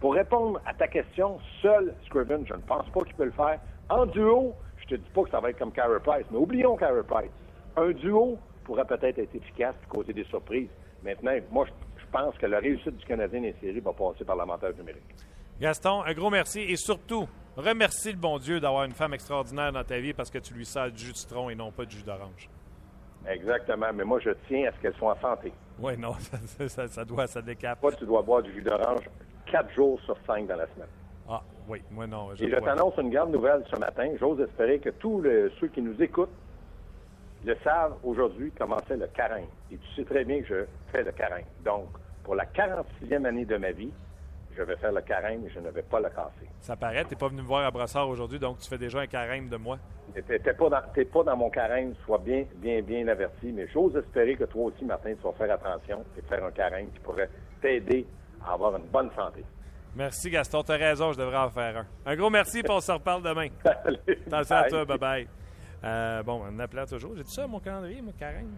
[0.00, 3.58] pour répondre à ta question, seul Scriven, je ne pense pas qu'il peut le faire.
[3.88, 6.76] En duo, je te dis pas que ça va être comme Carey Price, mais oublions
[6.76, 7.30] Carey Price.
[7.76, 10.68] Un duo pourrait peut-être être efficace et causer des surprises.
[11.02, 14.76] Maintenant, moi, je pense que la réussite du Canadien des séries va passer par l'avantage
[14.76, 15.02] numérique.
[15.60, 19.84] Gaston, un gros merci et surtout, remercie le bon Dieu d'avoir une femme extraordinaire dans
[19.84, 21.96] ta vie parce que tu lui sers du jus de citron et non pas du
[21.96, 22.48] jus d'orange.
[23.26, 25.52] Exactement, mais moi je tiens à ce qu'elle soit en santé.
[25.80, 26.12] Oui, non,
[26.68, 27.80] ça, doit, ça décape.
[27.80, 29.08] Toi, tu dois boire du jus d'orange
[29.46, 30.88] quatre jours sur cinq dans la semaine.
[31.28, 32.34] Ah, oui, moi non.
[32.34, 34.10] Je et je t'annonce une grande nouvelle ce matin.
[34.18, 35.22] J'ose espérer que tous
[35.60, 36.34] ceux qui nous écoutent
[37.44, 39.46] le savent aujourd'hui comment c'est le carême.
[39.70, 41.44] Et tu sais très bien que je fais le carême.
[41.64, 41.86] Donc,
[42.24, 43.92] pour la 46e année de ma vie,
[44.58, 46.48] je vais faire le carême et je ne vais pas le casser.
[46.60, 49.00] Ça paraît, tu n'es pas venu me voir à Brassard aujourd'hui, donc tu fais déjà
[49.00, 49.78] un carême de moi.
[50.14, 50.70] Tu n'es pas,
[51.12, 54.84] pas, dans mon carême, sois bien, bien, bien averti, mais j'ose espérer que toi aussi,
[54.84, 57.30] Martin, tu vas faire attention et faire un carême qui pourrait
[57.62, 58.04] t'aider
[58.44, 59.44] à avoir une bonne santé.
[59.94, 61.86] Merci Gaston, tu as raison, je devrais en faire un.
[62.10, 63.48] Un gros merci, et on se reparle demain.
[64.26, 65.28] Attention à toi, bye bye.
[65.84, 67.14] Euh, bon, on appelait toujours.
[67.16, 68.56] J'ai tout ça, mon calendrier, mon carême?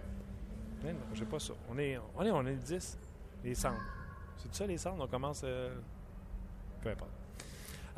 [1.12, 1.52] J'ai pas ça.
[1.70, 2.98] On est, on est, on est le 10,
[3.44, 3.76] les cendres.
[4.42, 5.04] C'est ça, les cendres?
[5.04, 5.42] On commence.
[5.44, 5.74] Euh,
[6.82, 7.10] peu importe.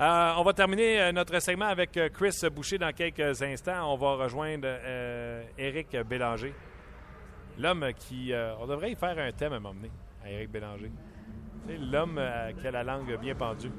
[0.00, 3.92] Euh, on va terminer euh, notre segment avec Chris Boucher dans quelques instants.
[3.92, 4.68] On va rejoindre
[5.56, 6.52] Éric Bélanger.
[7.58, 8.32] L'homme qui.
[8.58, 9.90] on devrait y faire un thème à m'emmener,
[10.24, 10.90] à Éric Bélanger.
[11.68, 12.20] L'homme
[12.60, 13.70] qui a la langue bien pendue.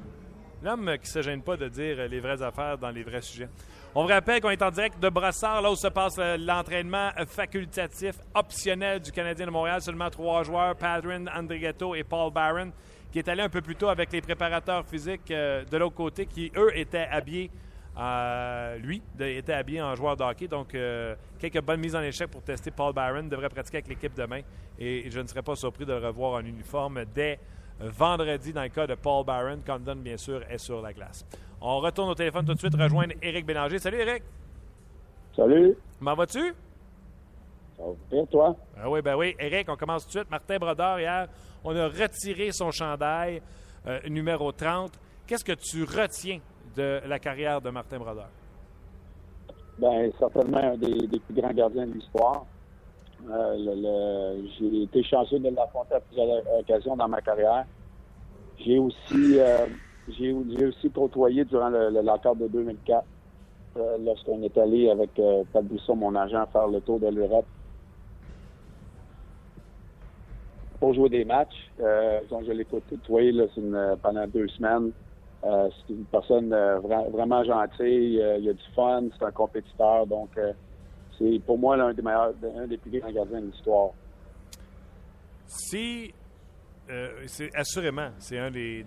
[0.62, 3.48] L'homme qui ne se gêne pas de dire les vraies affaires dans les vrais sujets.
[3.96, 7.10] On vous rappelle qu'on est en direct de Brossard, là où se passe euh, l'entraînement
[7.28, 9.80] facultatif optionnel du Canadien de Montréal.
[9.82, 12.72] Seulement trois joueurs, Padrin, Andrigetto et Paul Barron,
[13.12, 16.26] qui est allé un peu plus tôt avec les préparateurs physiques euh, de l'autre côté,
[16.26, 17.52] qui, eux, étaient habillés
[17.96, 20.48] euh, lui était habillé en joueur de hockey.
[20.48, 20.76] Donc,
[21.38, 23.22] quelques bonnes mises en échec pour tester Paul Barron.
[23.22, 24.40] devrait pratiquer avec l'équipe demain.
[24.76, 27.38] Et je ne serais pas surpris de le revoir en uniforme dès
[27.78, 29.60] vendredi dans le cas de Paul Barron.
[29.64, 31.24] Condon, bien sûr, est sur la glace.
[31.66, 33.78] On retourne au téléphone tout de suite rejoindre Éric Bélanger.
[33.78, 34.22] Salut Éric.
[35.34, 35.74] Salut.
[35.98, 36.54] Comment vas-tu?
[37.78, 38.54] Ça va bien, toi?
[38.76, 39.34] Ben oui, ben oui.
[39.38, 40.30] Éric, on commence tout de suite.
[40.30, 41.26] Martin Brodeur, hier,
[41.64, 43.40] on a retiré son chandail
[43.86, 44.92] euh, numéro 30.
[45.26, 46.38] Qu'est-ce que tu retiens
[46.76, 48.28] de la carrière de Martin Brodeur?
[49.78, 52.44] Bien, certainement un des, plus grands gardiens de l'histoire.
[53.26, 57.64] Euh, j'ai été chanceux de l'affronter à plusieurs occasions dans ma carrière.
[58.58, 59.66] J'ai aussi euh,
[60.08, 63.04] j'ai aussi côtoyé durant le, le de 2004,
[63.76, 67.46] euh, lorsqu'on est allé avec euh, Pat Bousson, mon agent, faire le tour de l'Europe
[70.78, 71.70] pour jouer des matchs.
[71.80, 73.32] Euh, donc, je l'ai côtoyé
[74.02, 74.92] pendant deux semaines.
[75.42, 76.48] C'est une personne
[77.12, 80.06] vraiment gentille, il a du fun, c'est un compétiteur.
[80.06, 80.30] Donc,
[81.18, 83.90] c'est pour moi l'un des meilleurs, un des plus grands gardiens de l'histoire.
[85.46, 86.14] Si
[86.90, 88.84] euh, assurément, c'est un des,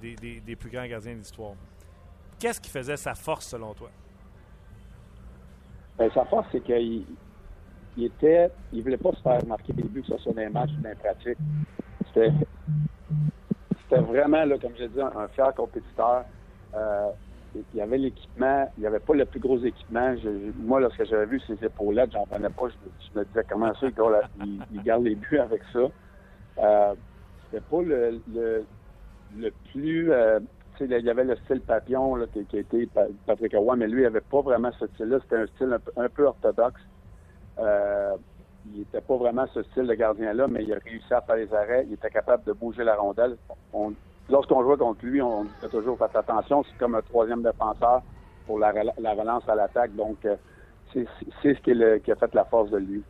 [0.59, 1.53] plus grands gardiens de l'histoire.
[2.39, 3.89] Qu'est-ce qui faisait sa force selon toi?
[5.97, 7.05] Ben, sa force, c'est qu'il
[7.97, 10.47] il était, il voulait pas se faire marquer des buts, que ce soit dans les
[10.47, 11.37] ou dans les pratiques.
[12.05, 12.31] C'était,
[13.83, 16.25] c'était vraiment, comme je dit, un, fier compétiteur.
[16.75, 17.09] Euh,
[17.55, 20.13] il y avait l'équipement, il n'y avait pas le plus gros équipement.
[20.59, 22.67] moi, lorsque j'avais vu ses épaulettes, j'en prenais pas.
[22.69, 25.79] Je, me disais comment ça, il, il, garde les buts avec ça.
[26.59, 26.93] Euh,
[27.49, 28.21] c'était pas le,
[29.35, 30.11] le, plus.
[30.11, 30.39] Euh,
[30.79, 32.87] il y avait le style papillon qui, a été
[33.25, 35.17] Patrick Roy, mais lui, il avait pas vraiment ce style-là.
[35.23, 36.81] C'était un style un, peu orthodoxe.
[37.57, 38.15] Euh,
[38.71, 41.51] il n'était pas vraiment ce style de gardien-là, mais il a réussi à faire les
[41.53, 41.85] arrêts.
[41.87, 43.37] Il était capable de bouger la rondelle.
[44.29, 48.03] Lorsqu'on jouait contre lui, on disait toujours faites attention, c'est comme un troisième défenseur
[48.45, 49.95] pour la, relance à l'attaque.
[49.95, 50.35] Donc, euh,
[50.93, 51.07] c'est
[51.41, 53.03] ce qui, qui, a fait la force de lui.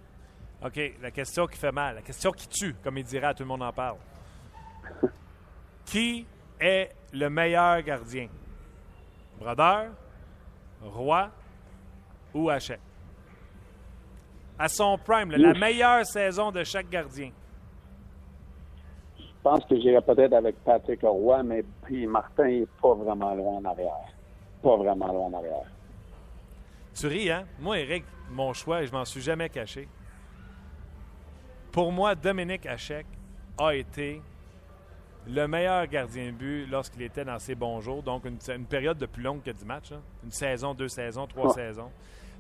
[0.66, 3.50] OK, la question qui fait mal, la question qui tue, comme il dirait, tout le
[3.50, 3.98] monde en parle.
[5.86, 6.26] Qui
[6.60, 8.28] est le meilleur gardien?
[9.40, 9.92] Brodeur,
[10.82, 11.30] Roy
[12.34, 12.82] ou Hachette?
[14.60, 17.32] À son prime, la meilleure saison de chaque gardien.
[19.20, 23.58] Je pense que j'irais peut-être avec Patrick Roy, mais puis Martin n'est pas vraiment loin
[23.58, 24.12] en arrière.
[24.62, 25.72] Pas vraiment loin en arrière.
[26.94, 27.46] Tu ris, hein?
[27.60, 29.88] Moi, Eric, mon choix, je m'en suis jamais caché.
[31.72, 33.06] Pour moi, Dominique Hachek
[33.60, 34.22] a été
[35.30, 39.06] le meilleur gardien de but lorsqu'il était dans ses bons jours, donc une, période de
[39.06, 41.92] plus longue que 10 matchs, une saison, deux saisons, trois saisons.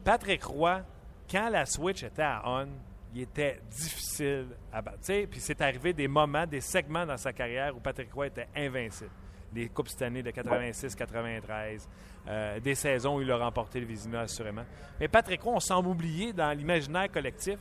[0.03, 0.81] Patrick Roy,
[1.29, 2.67] quand la switch était à on,
[3.13, 4.99] il était difficile à battre.
[5.29, 9.11] Puis c'est arrivé des moments, des segments dans sa carrière où Patrick Roy était invincible.
[9.53, 11.87] Les Coupes Stanley de 86-93,
[12.27, 14.65] euh, des saisons où il a remporté le Vizina, assurément.
[14.99, 17.57] Mais Patrick Roy, on semble oublier dans l'imaginaire collectif,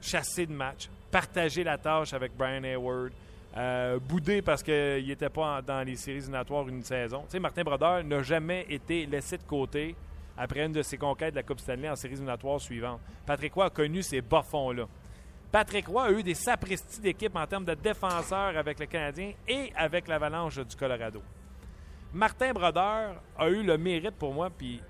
[0.00, 3.12] chasser de match, partager la tâche avec Brian Hayward,
[3.56, 7.22] euh, boudé parce qu'il n'était pas dans les séries éliminatoires une saison.
[7.22, 9.96] Tu sais, Martin Brodeur n'a jamais été laissé de côté
[10.36, 13.00] après une de ses conquêtes de la Coupe Stanley en séries éliminatoires suivantes.
[13.24, 14.86] Patrick Roy a connu ces bas-fonds-là.
[15.50, 19.72] Patrick Roy a eu des sapristis d'équipe en termes de défenseurs avec le Canadien et
[19.74, 21.22] avec l'Avalanche du Colorado.
[22.12, 24.82] Martin Brodeur a eu le mérite pour moi, puis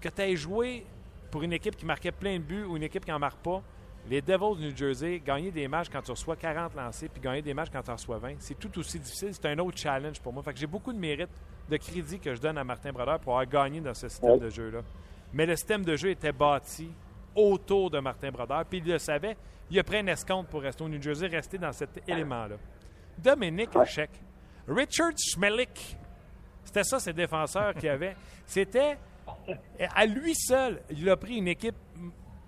[0.00, 0.84] que tu aies joué
[1.30, 3.62] pour une équipe qui marquait plein de buts ou une équipe qui n'en marque pas,
[4.08, 7.42] les Devils du New Jersey, gagner des matchs quand tu reçois 40 lancés puis gagner
[7.42, 9.30] des matchs quand tu en reçois 20, c'est tout aussi difficile.
[9.32, 10.42] C'est un autre challenge pour moi.
[10.42, 11.30] Fait que j'ai beaucoup de mérite,
[11.68, 14.48] de crédit que je donne à Martin Brodeur pour avoir gagné dans ce système de
[14.48, 14.80] jeu-là.
[15.32, 16.88] Mais le système de jeu était bâti
[17.34, 19.36] autour de Martin Brodeur, puis il le savait.
[19.70, 22.56] Il a pris un escompte pour rester au New Jersey, rester dans cet élément-là.
[23.18, 24.10] Dominique Hachek,
[24.68, 25.96] Richard Schmelik,
[26.62, 28.14] c'était ça ses défenseurs qu'il avait.
[28.46, 28.96] C'était
[29.94, 31.74] à lui seul, il a pris une équipe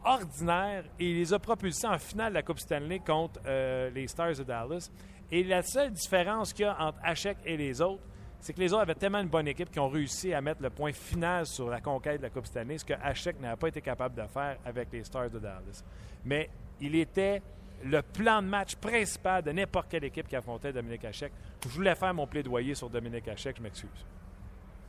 [0.09, 4.09] ordinaire et il les a propulsés en finale de la Coupe Stanley contre euh, les
[4.09, 4.91] Stars de Dallas.
[5.31, 8.03] Et la seule différence qu'il y a entre Hachek et les autres,
[8.41, 10.71] c'est que les autres avaient tellement une bonne équipe qu'ils ont réussi à mettre le
[10.71, 13.81] point final sur la conquête de la Coupe Stanley, ce que Hachek n'a pas été
[13.81, 15.85] capable de faire avec les Stars de Dallas.
[16.25, 16.49] Mais
[16.81, 17.43] il était
[17.85, 21.33] le plan de match principal de n'importe quelle équipe qui affrontait Dominique Hachek.
[21.63, 24.07] Je voulais faire mon plaidoyer sur Dominique Hachek, je m'excuse.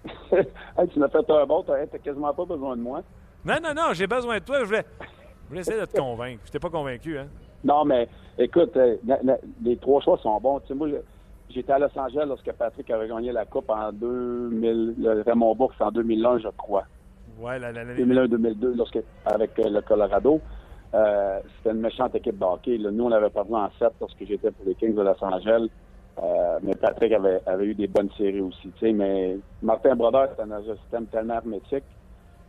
[0.29, 3.03] tu m'as fait un bon, tu quasiment pas besoin de moi.
[3.45, 4.59] Non, non, non, j'ai besoin de toi.
[4.59, 4.85] Je voulais,
[5.55, 6.41] essayer de te convaincre.
[6.45, 7.27] Je t'ai pas convaincu, hein?
[7.63, 8.97] Non, mais écoute, euh,
[9.63, 10.59] les trois choix sont bons.
[10.61, 10.87] Tu sais, moi,
[11.49, 15.73] j'étais à Los Angeles lorsque Patrick avait gagné la Coupe en 2000, le Raymond Bourg,
[15.79, 16.83] en 2001, je crois.
[17.39, 20.41] Ouais, l'année 2001-2002, lorsque avec euh, le Colorado.
[20.93, 22.77] Euh, c'était une méchante équipe de hockey.
[22.77, 25.69] Nous, on avait perdu en 7 lorsque j'étais pour les Kings de Los Angeles.
[26.21, 28.93] Euh, mais Patrick avait, avait, eu des bonnes séries aussi.
[28.93, 31.83] Mais Martin Brodeur, c'est un système tellement hermétique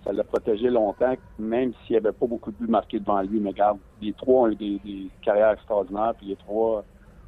[0.04, 3.40] ça l'a protégé longtemps, même s'il n'y avait pas beaucoup de buts marqués devant lui.
[3.40, 6.84] Mais regarde, les trois ont eu des, carrières extraordinaires, puis les trois,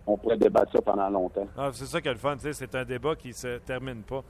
[0.06, 1.46] on pourrait débattre ça pendant longtemps.
[1.56, 4.22] Ah, c'est ça qui est le fun, c'est un débat qui se termine pas.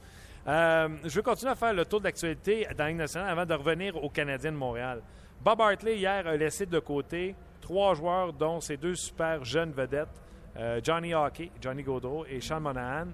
[0.46, 3.54] Euh, je vais continuer à faire le tour d'actualité dans la Ligue nationale avant de
[3.54, 5.00] revenir aux Canadiens de Montréal.
[5.40, 10.20] Bob Hartley, hier, a laissé de côté trois joueurs, dont ses deux super jeunes vedettes,
[10.56, 13.06] euh, Johnny Hockey, Johnny Gaudreau et Sean Monahan.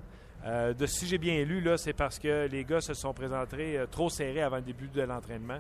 [0.47, 3.77] Euh, de si j'ai bien lu, là, c'est parce que les gars se sont présentés
[3.77, 5.59] euh, trop serrés avant le début de l'entraînement.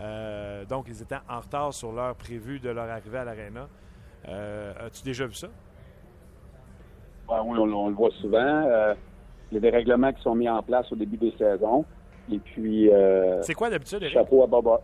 [0.00, 3.68] Euh, donc, ils étaient en retard sur l'heure prévue de leur arrivée à l'aréna.
[4.24, 5.48] As-tu déjà vu ça?
[7.28, 8.94] oui, on, le voit souvent.
[9.50, 11.84] il y a des règlements qui sont mis en place au début des saisons.
[12.30, 12.90] Et puis.
[13.42, 14.14] c'est quoi d'habitude, Eric?
[14.14, 14.80] Chapeau à Boba.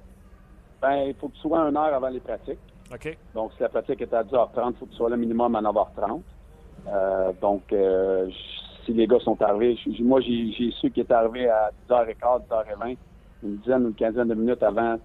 [0.80, 2.58] Ben, il faut que tu sois une heure avant les pratiques.
[2.92, 3.16] OK.
[3.34, 5.60] Donc, si la pratique est à 10h30, il faut que tu sois là minimum à
[5.60, 7.40] 9h30.
[7.40, 7.62] donc,
[8.84, 9.78] si les gars sont arrivés.
[10.00, 12.96] Moi, j'ai su qu'ils étaient arrivés à 10h15, 10h20,
[13.42, 14.98] une dizaine ou une quinzaine de minutes avant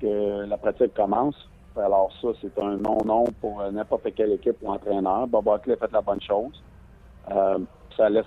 [0.00, 1.36] que la pratique commence.
[1.76, 5.26] Alors ça, c'est un non-non pour n'importe quelle équipe ou entraîneur.
[5.26, 6.62] Bob Buckley a fait la bonne chose.
[7.32, 7.58] Euh,
[7.96, 8.26] ça, laisse,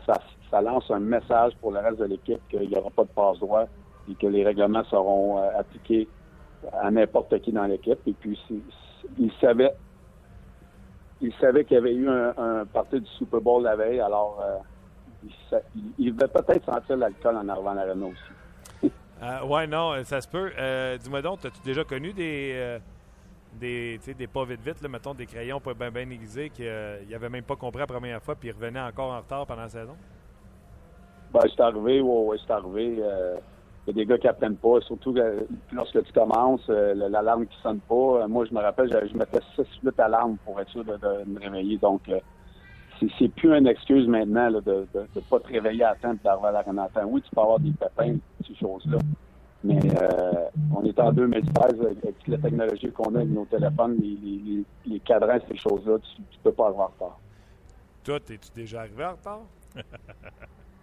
[0.50, 3.66] ça, lance un message pour le reste de l'équipe qu'il n'y aura pas de passe-droit
[4.10, 6.08] et que les règlements seront euh, appliqués
[6.74, 8.00] à n'importe qui dans l'équipe.
[8.06, 8.38] Et puis,
[9.18, 9.74] il savait
[11.22, 14.40] il savait qu'il y avait eu un, un parti du Super Bowl la veille, alors
[14.42, 14.58] euh,
[15.98, 18.92] il, va peut-être sentir l'alcool en arrivant à l'arena aussi.
[19.22, 20.52] euh, ouais, non, ça se peut.
[20.58, 22.80] Euh, dis-moi donc, as-tu déjà connu des, euh,
[23.54, 27.30] des, des pas vite vite, là, mettons des crayons pas bien ben aiguisés qui n'avaient
[27.30, 29.96] même pas compris la première fois puis ils revenaient encore en retard pendant la saison?
[31.34, 32.98] Ben, c'est arrivé, oui, ouais, c'est arrivé.
[33.00, 33.38] Euh,
[33.86, 35.42] il y a des gars qui apprennent pas, surtout euh,
[35.72, 37.96] lorsque tu commences, euh, l'alarme qui sonne pas.
[37.96, 41.30] Euh, moi, je me rappelle, je, mettais 6 8 alarmes pour être sûr de, de
[41.30, 41.78] me réveiller.
[41.78, 42.20] Donc, euh,
[43.00, 46.48] c'est- plus une excuse maintenant là, de ne pas te réveiller à temps et d'arriver
[46.48, 47.06] à la Renata.
[47.06, 48.98] Oui, tu peux avoir des pépins, ces choses-là.
[49.64, 50.32] Mais euh,
[50.76, 54.16] on est en 2016 avec avec toute la technologie qu'on a avec nos téléphones, les,
[54.22, 57.20] les, les, les cadrans, ces choses-là, tu, tu peux pas avoir retard.
[58.04, 59.42] Toi, es-tu déjà arrivé en retard?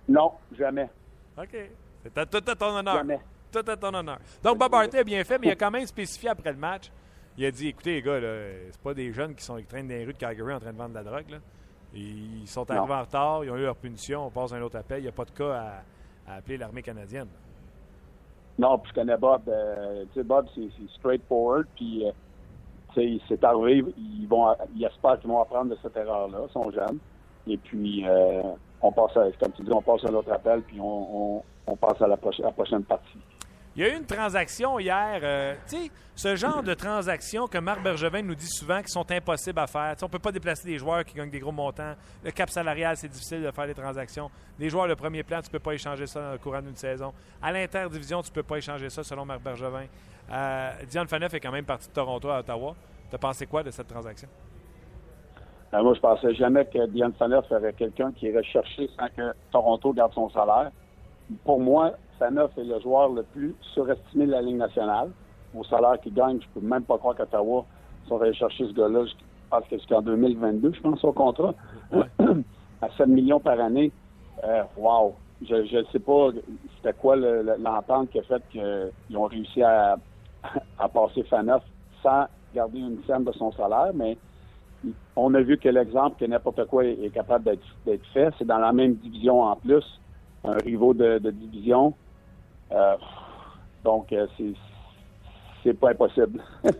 [0.09, 0.89] Non, jamais.
[1.39, 1.57] OK.
[2.03, 2.97] C'est tout à ton honneur.
[2.97, 3.21] Jamais.
[3.51, 4.19] Tout à ton honneur.
[4.43, 6.91] Donc, Bob Hartley a bien fait, mais il a quand même spécifié après le match.
[7.39, 8.21] Il a dit écoutez, les gars,
[8.71, 10.73] c'est pas des jeunes qui sont qui traînent dans les rues de Calgary en train
[10.73, 11.31] de vendre de la drogue.
[11.31, 11.39] Là.
[11.95, 12.95] Ils sont arrivés Non.
[12.95, 14.99] en retard, ils ont eu leur punition, on passe à un autre appel.
[14.99, 15.53] Il n'y a pas de cas
[16.27, 17.29] à, à appeler l'armée canadienne.
[18.59, 19.43] Non, puis je connais Bob.
[19.49, 21.67] euh, tu sais, Bob, c'est straightforward.
[21.75, 22.11] Puis, euh,
[22.95, 23.85] tu sais, c'est arrivé.
[23.97, 26.39] Ils vont, ils espèrent qu'ils vont apprendre de cette erreur-là.
[26.49, 26.99] Ils sont jeunes.
[27.47, 28.43] Et puis, euh,
[28.81, 31.77] on passe, à, comme tu dis, on passe à l'autre appel, puis on, on, on
[31.77, 33.19] passe à la, prochaine, à la prochaine partie.
[33.77, 35.19] Il y a eu une transaction hier.
[35.23, 39.11] euh, tu sais, ce genre de transaction que Marc Bergevin nous dit souvent qui sont
[39.11, 39.95] impossibles à faire.
[39.95, 41.95] Tu sais, on ne peut pas déplacer des joueurs qui gagnent des gros montants.
[42.23, 44.31] Le cap salarial, c'est difficile de faire des transactions.
[44.59, 46.77] Des joueurs de premier plan, tu ne peux pas échanger ça dans le courant d'une
[46.77, 47.13] saison.
[47.43, 49.87] À l'interdivision, tu ne peux pas échanger ça selon Marc Bergevin.
[50.31, 52.75] Euh, Dion Phaneuf est quand même parti de Toronto à Ottawa.
[53.11, 54.29] Tu as pensé quoi de cette transaction?
[55.75, 59.33] Euh, moi, je pensais jamais que Dion Phaneuf ferait quelqu'un qui irait chercher sans que
[59.51, 60.71] Toronto garde son salaire.
[61.45, 65.11] Pour moi, Phaneuf est le joueur le plus surestimé de la Ligue nationale.
[65.55, 67.65] Au salaire qu'il gagne, je peux même pas croire qu'Ottawa
[68.09, 69.05] saurait chercher ce gars-là.
[69.07, 69.13] Je
[69.51, 71.55] pense que jusqu'en 2022, je pense, au contrat.
[72.83, 73.93] à 7 millions par année.
[74.45, 75.15] Euh, wow!
[75.47, 76.29] Je ne sais pas
[76.77, 79.97] c'était quoi le- le- l'entente qui a fait qu'ils ont réussi à,
[80.79, 81.63] à passer Faneuf
[82.03, 84.17] sans garder une scène de son salaire, mais
[85.17, 87.45] on a vu que l'exemple que n'importe quoi est, est capable
[87.85, 88.31] d'être fait.
[88.39, 89.85] C'est dans la même division en plus,
[90.45, 91.95] un rivaux de, de division.
[92.73, 92.97] Euh,
[93.83, 94.27] donc, euh,
[95.63, 96.43] c'est pas impossible.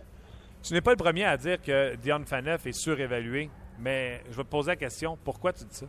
[0.65, 4.43] Tu n'es pas le premier à dire que Dion Phaneuf est surévalué, mais je vais
[4.43, 5.85] te poser la question pourquoi tu dis ça?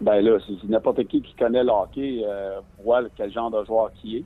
[0.00, 3.92] Ben là, c'est n'importe qui qui connaît le hockey euh, voit quel genre de joueur
[3.92, 4.24] qui est.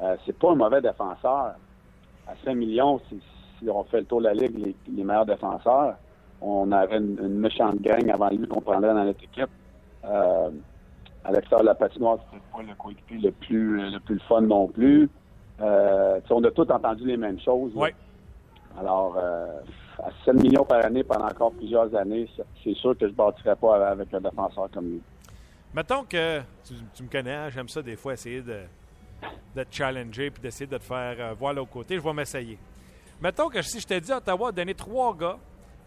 [0.00, 1.54] Euh, c'est pas un mauvais défenseur.
[2.28, 3.20] À 5 millions, si,
[3.58, 5.96] si on fait le tour de la ligue, les, les meilleurs défenseurs,
[6.40, 9.50] on avait une, une méchante gang avant lui qu'on prendrait dans notre équipe.
[10.04, 10.50] Euh,
[11.26, 14.68] à l'extérieur de la patinoire, c'était pas le coéquipier le plus le plus fun non
[14.68, 15.08] plus.
[15.60, 17.72] Euh, on a tous entendu les mêmes choses.
[17.74, 17.88] Oui.
[18.78, 19.60] Alors, euh,
[20.02, 23.16] à 7 millions par année pendant encore plusieurs années, c'est- c'est sûr que je ne
[23.16, 25.02] bâtirais pas avec un défenseur comme lui.
[25.74, 28.60] Mettons que tu, tu me connais, hein, j'aime ça des fois essayer de,
[29.56, 31.96] de te challenger puis d'essayer de te faire euh, voir l'autre côté.
[31.96, 32.58] Je vais m'essayer.
[33.20, 35.38] Mettons que si je te dis Ottawa a donné trois gars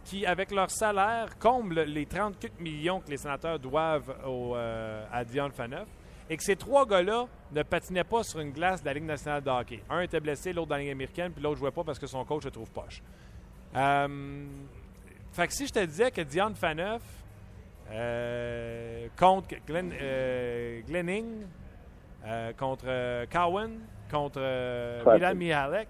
[0.06, 5.06] qui, avec leur salaire, comblent les 30 quelques millions que les sénateurs doivent au, euh,
[5.12, 5.88] à Dion Phaneuf
[6.30, 9.42] et que ces trois gars-là ne patinaient pas sur une glace de la Ligue nationale
[9.42, 9.82] de hockey.
[9.90, 12.24] Un était blessé, l'autre dans la Ligue américaine, puis l'autre jouait pas parce que son
[12.24, 13.02] coach se trouve poche.
[13.76, 14.46] Euh,
[15.32, 17.02] fait que si je te disais que Dion Phaneuf
[17.92, 21.46] euh, contre Glenn, euh, Glenning,
[22.26, 23.80] euh, contre Cowan,
[24.12, 24.40] contre.
[25.06, 25.88] Milan Mihalek.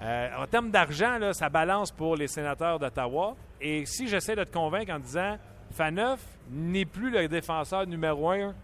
[0.00, 3.34] Euh, en termes d'argent, ça balance pour les sénateurs d'Ottawa.
[3.60, 5.36] Et si j'essaie de te convaincre en disant
[5.72, 6.20] Faneuf
[6.50, 8.54] n'est plus le défenseur numéro un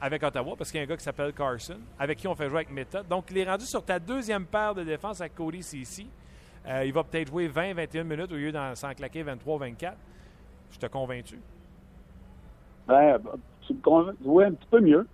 [0.00, 2.48] avec Ottawa, parce qu'il y a un gars qui s'appelle Carson, avec qui on fait
[2.48, 3.06] jouer avec méthode.
[3.08, 6.06] Donc, il est rendu sur ta deuxième paire de défense avec Cody Cici.
[6.66, 9.92] Euh, il va peut-être jouer 20-21 minutes au lieu d'en s'en claquer 23-24.
[10.72, 11.38] Je te convaincu?
[12.88, 13.18] Ben,
[13.66, 15.06] tu me convaincs- oui, un petit peu mieux.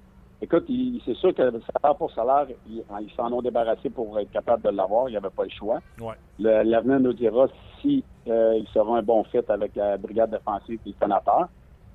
[0.43, 0.65] Écoute,
[1.05, 4.71] c'est sûr que salaire pour salaire, ils ils s'en ont débarrassé pour être capable de
[4.71, 5.09] l'avoir.
[5.09, 5.79] Il n'y avait pas le choix.
[6.01, 6.15] Ouais.
[6.41, 7.47] Le- L'avenir nous dira
[7.81, 11.47] si euh, il sera un bon fit avec la brigade défensive des sénateurs.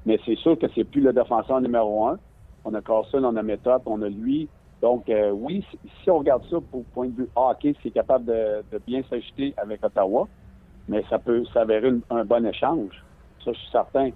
[0.05, 2.17] Mais c'est sûr que c'est plus le défenseur numéro un.
[2.63, 4.49] On a Carson, on a Méthode, on a lui.
[4.81, 5.65] Donc, euh, oui,
[6.01, 9.53] si, on regarde ça pour point de vue hockey, c'est capable de, de bien s'ajouter
[9.57, 10.29] avec Ottawa.
[10.87, 12.93] Mais ça peut s'avérer un bon échange.
[13.43, 14.11] Ça, je suis certain.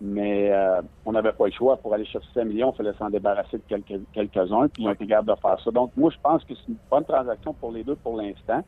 [0.00, 1.76] Mais euh, on n'avait pas le choix.
[1.78, 4.92] Pour aller chercher 5 millions, il fallait s'en débarrasser de quelques, quelques-uns, puis ils ont
[4.92, 5.70] été capables de faire ça.
[5.70, 8.62] Donc, moi, je pense que c'est une bonne transaction pour les deux pour l'instant.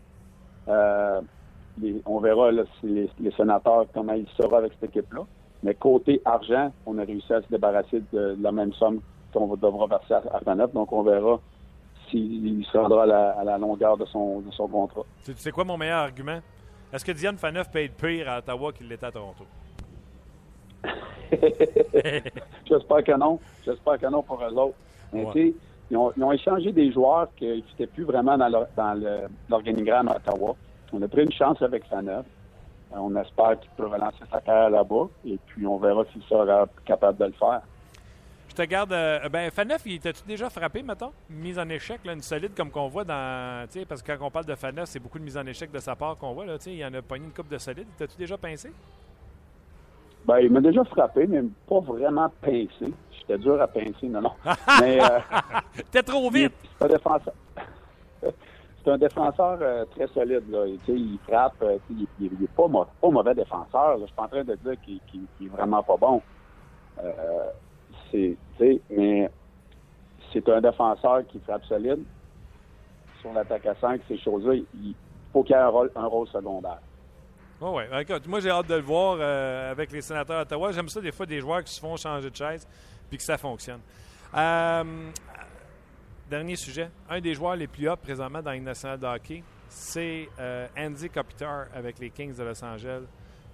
[0.68, 1.20] Euh,
[1.80, 5.22] les- on verra là, si les, les sénateurs comment ils seront avec cette équipe-là.
[5.62, 9.00] Mais côté argent, on a réussi à se débarrasser de la même somme
[9.32, 10.72] qu'on devra verser à, à Faneuf.
[10.72, 11.40] Donc, on verra
[12.10, 15.02] s'il se rendra à la, à la longueur de son, de son contrat.
[15.24, 16.38] Tu sais quoi mon meilleur argument?
[16.90, 19.44] Est-ce que Dion Phaneuf peut être pire à Ottawa qu'il l'était à Toronto?
[22.68, 23.38] J'espère que non.
[23.64, 24.74] J'espère que non pour eux autres.
[25.12, 25.32] Mais Ouais.
[25.32, 25.54] tu sais,
[25.90, 28.94] ils ont, ils ont échangé des joueurs qui n'étaient plus vraiment dans
[29.48, 30.54] l'organigramme à Ottawa.
[30.92, 32.24] On a pris une chance avec Faneuf.
[32.92, 35.08] Euh, On espère qu'il peut relancer sa carrière là-bas.
[35.26, 37.60] Et puis, on verra s'il sera capable de le faire.
[38.48, 38.92] Je te garde.
[38.92, 41.12] euh, ben, Faneuf, il t'a-tu déjà frappé, mettons?
[41.30, 43.66] Mise en échec, là, une solide comme qu'on voit dans.
[43.70, 45.70] Tu sais, parce que quand on parle de Faneuf, c'est beaucoup de mise en échec
[45.70, 46.44] de sa part qu'on voit.
[46.46, 47.86] Là, tu sais, il y en a pogné une coupe de solide.
[47.98, 48.70] T'as-tu déjà pincé?
[50.28, 52.92] Ben, il m'a déjà frappé, mais pas vraiment pincé.
[53.18, 54.32] J'étais dur à pincer, non, non.
[54.80, 55.18] mais euh,
[55.90, 56.52] T'es trop vite!
[56.78, 57.32] c'est un défenseur.
[58.84, 60.42] c'est un défenseur euh, très solide.
[60.50, 60.66] Là.
[60.66, 61.54] Il frappe.
[61.62, 63.92] euh, il, il- il est pas, mau- pas mauvais défenseur.
[63.92, 63.96] là.
[64.00, 66.20] Je suis pas en train de dire qu'il qu'il est vraiment pas bon.
[67.02, 67.44] Euh,
[68.10, 68.36] c'est,
[68.90, 69.30] mais
[70.32, 72.02] c'est un défenseur qui frappe solide.
[73.22, 74.94] Sur l'attaque à 5, ces choses-là, il il
[75.32, 76.78] faut qu'il ait un rôle, un rôle secondaire.
[77.60, 77.88] Oh ouais.
[78.02, 80.70] Écoute, moi, j'ai hâte de le voir euh, avec les sénateurs d'Ottawa.
[80.70, 82.66] J'aime ça, des fois, des joueurs qui se font changer de chaise
[83.08, 83.80] puis que ça fonctionne.
[84.34, 85.10] Euh,
[86.30, 86.88] dernier sujet.
[87.10, 91.10] Un des joueurs les plus hauts présentement dans la nationale de hockey, c'est euh, Andy
[91.10, 93.02] Kopitar avec les Kings de Los Angeles.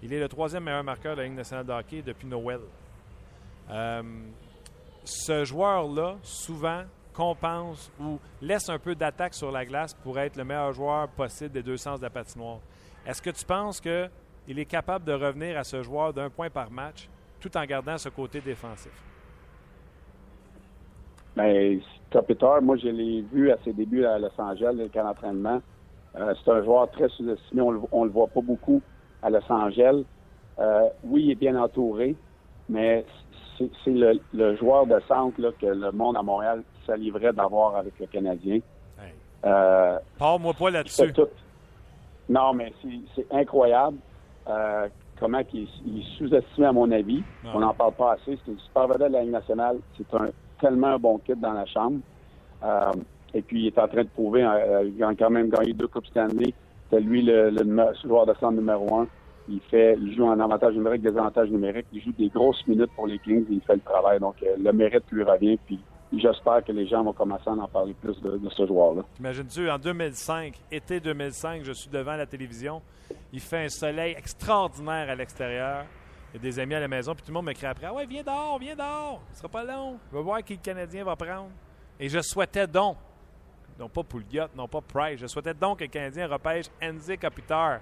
[0.02, 2.60] Il est le troisième meilleur marqueur de la Ligue nationale de hockey depuis Noël.
[5.04, 6.82] Ce joueur-là, souvent,
[7.14, 11.52] compense ou laisse un peu d'attaque sur la glace pour être le meilleur joueur possible
[11.52, 12.58] des deux sens de la patinoire.
[13.06, 16.70] Est-ce que tu penses qu'il est capable de revenir à ce joueur d'un point par
[16.70, 17.08] match
[17.40, 18.92] tout en gardant ce côté défensif?
[21.36, 21.78] Mais
[22.10, 25.60] Kopitar, moi, je l'ai vu à ses débuts à Los Angeles, le camp d'entraînement.
[26.16, 27.60] Euh, c'est un joueur très sous-estimé.
[27.60, 28.80] On, on le voit pas beaucoup
[29.22, 30.04] à Los Angeles.
[30.60, 32.14] Euh, oui, il est bien entouré,
[32.68, 33.04] mais
[33.58, 37.98] c'est le, le joueur de centre là, que le monde à Montréal saliverait d'avoir avec
[37.98, 38.60] le Canadien.
[39.00, 39.12] Hey.
[39.44, 41.12] Euh, Pars-moi pas là-dessus.
[42.28, 42.72] Non, mais
[43.14, 43.98] c'est- incroyable
[44.48, 47.22] euh, comment il, est- il est sous-estimé à mon avis.
[47.54, 48.38] On n'en parle pas assez.
[48.44, 49.78] C'est une super vedette de la Ligue nationale.
[49.96, 50.28] C'est un
[50.60, 51.98] tellement un bon kit dans la chambre.
[52.62, 52.92] Euh,
[53.34, 55.88] et puis, il est en train de prouver, euh, il a quand même gagné deux
[55.88, 56.54] Coupes Stanley.
[56.90, 57.50] C'est lui le,
[58.04, 59.08] joueur de centre numéro un.
[59.48, 61.86] Il fait, il joue en avantage numérique, désavantage numérique.
[61.92, 64.20] Il joue des grosses minutes pour les Kings et il fait le travail.
[64.20, 65.58] Donc, euh, le mérite lui revient.
[65.66, 65.78] Puis,
[66.12, 69.02] j'espère que les gens vont commencer à en parler plus de, ce joueur-là.
[69.18, 72.82] Imagine-tu, en 2005, été 2005, je suis devant la télévision.
[73.32, 75.84] Il fait un soleil extraordinaire à l'extérieur.
[76.32, 77.86] Il y a des amis à la maison, puis tout le monde me crie après
[77.86, 79.20] Ah ouais, viens dehors, viens dehors.
[79.32, 79.98] Ce sera pas long.
[80.12, 81.50] On va voir qui le Canadien va prendre.
[81.98, 82.96] Et je souhaitais donc,
[83.78, 87.80] non pas Pouliot, non pas Price, je souhaitais donc que le Canadien repêche Andy Kopitar.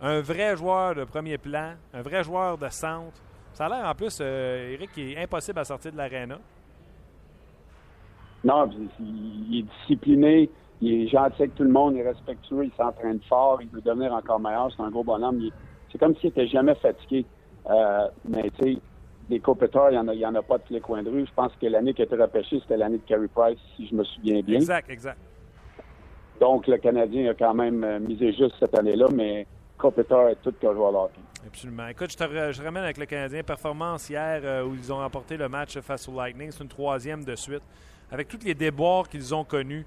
[0.00, 3.20] Un vrai joueur de premier plan, un vrai joueur de centre.
[3.52, 6.38] Ça a l'air en plus, euh, Eric, qui est impossible à sortir de l'aréna.
[8.44, 8.68] Non,
[9.00, 13.20] il, est discipliné, il est gentil avec tout le monde, il est respectueux, il s'entraîne
[13.28, 14.70] fort, il veut devenir encore meilleur.
[14.76, 15.40] C'est un gros bonhomme.
[15.90, 17.24] C'est comme s'il était jamais fatigué.
[17.70, 18.78] Euh, mais tu sais,
[19.30, 21.02] des compéteurs, il n'y en, a- il y en a pas de tous les coins
[21.02, 21.24] de rue.
[21.26, 23.94] Je pense que l'année qui a été repêchée, c'était l'année de Carey Price, si je
[23.94, 24.56] me souviens bien.
[24.56, 25.18] Exact, exact.
[26.40, 29.46] Donc, le Canadien a quand même euh, misé juste cette année-là, mais
[29.78, 31.20] compéteur est tout qu'un joueur de hockey.
[31.46, 31.86] Absolument.
[31.88, 33.42] Écoute, je te je ramène avec le Canadien.
[33.42, 36.50] Performance hier euh, où ils ont remporté le match face au Lightning.
[36.50, 37.62] C'est une troisième de suite.
[38.10, 39.86] Avec tous les déboires qu'ils ont connus,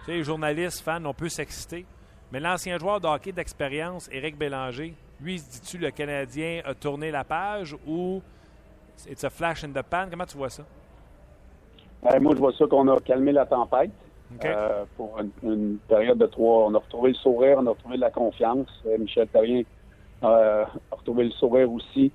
[0.00, 1.86] tu sais, les journalistes, fans, on peut s'exciter.
[2.30, 7.10] Mais l'ancien joueur de hockey d'expérience, Éric Bélanger, lui, se dit-tu le Canadien a tourné
[7.10, 8.22] la page ou
[9.08, 10.06] it's a flash in the pan?
[10.10, 10.64] Comment tu vois ça?
[12.06, 13.90] Euh, moi, je vois ça qu'on a calmé la tempête.
[14.44, 16.66] Euh, pour une, une période de trois.
[16.66, 18.68] On a retrouvé le sourire, on a retrouvé de la confiance.
[18.86, 19.62] Euh, Michel Terrien
[20.22, 22.12] euh, a retrouvé le sourire aussi.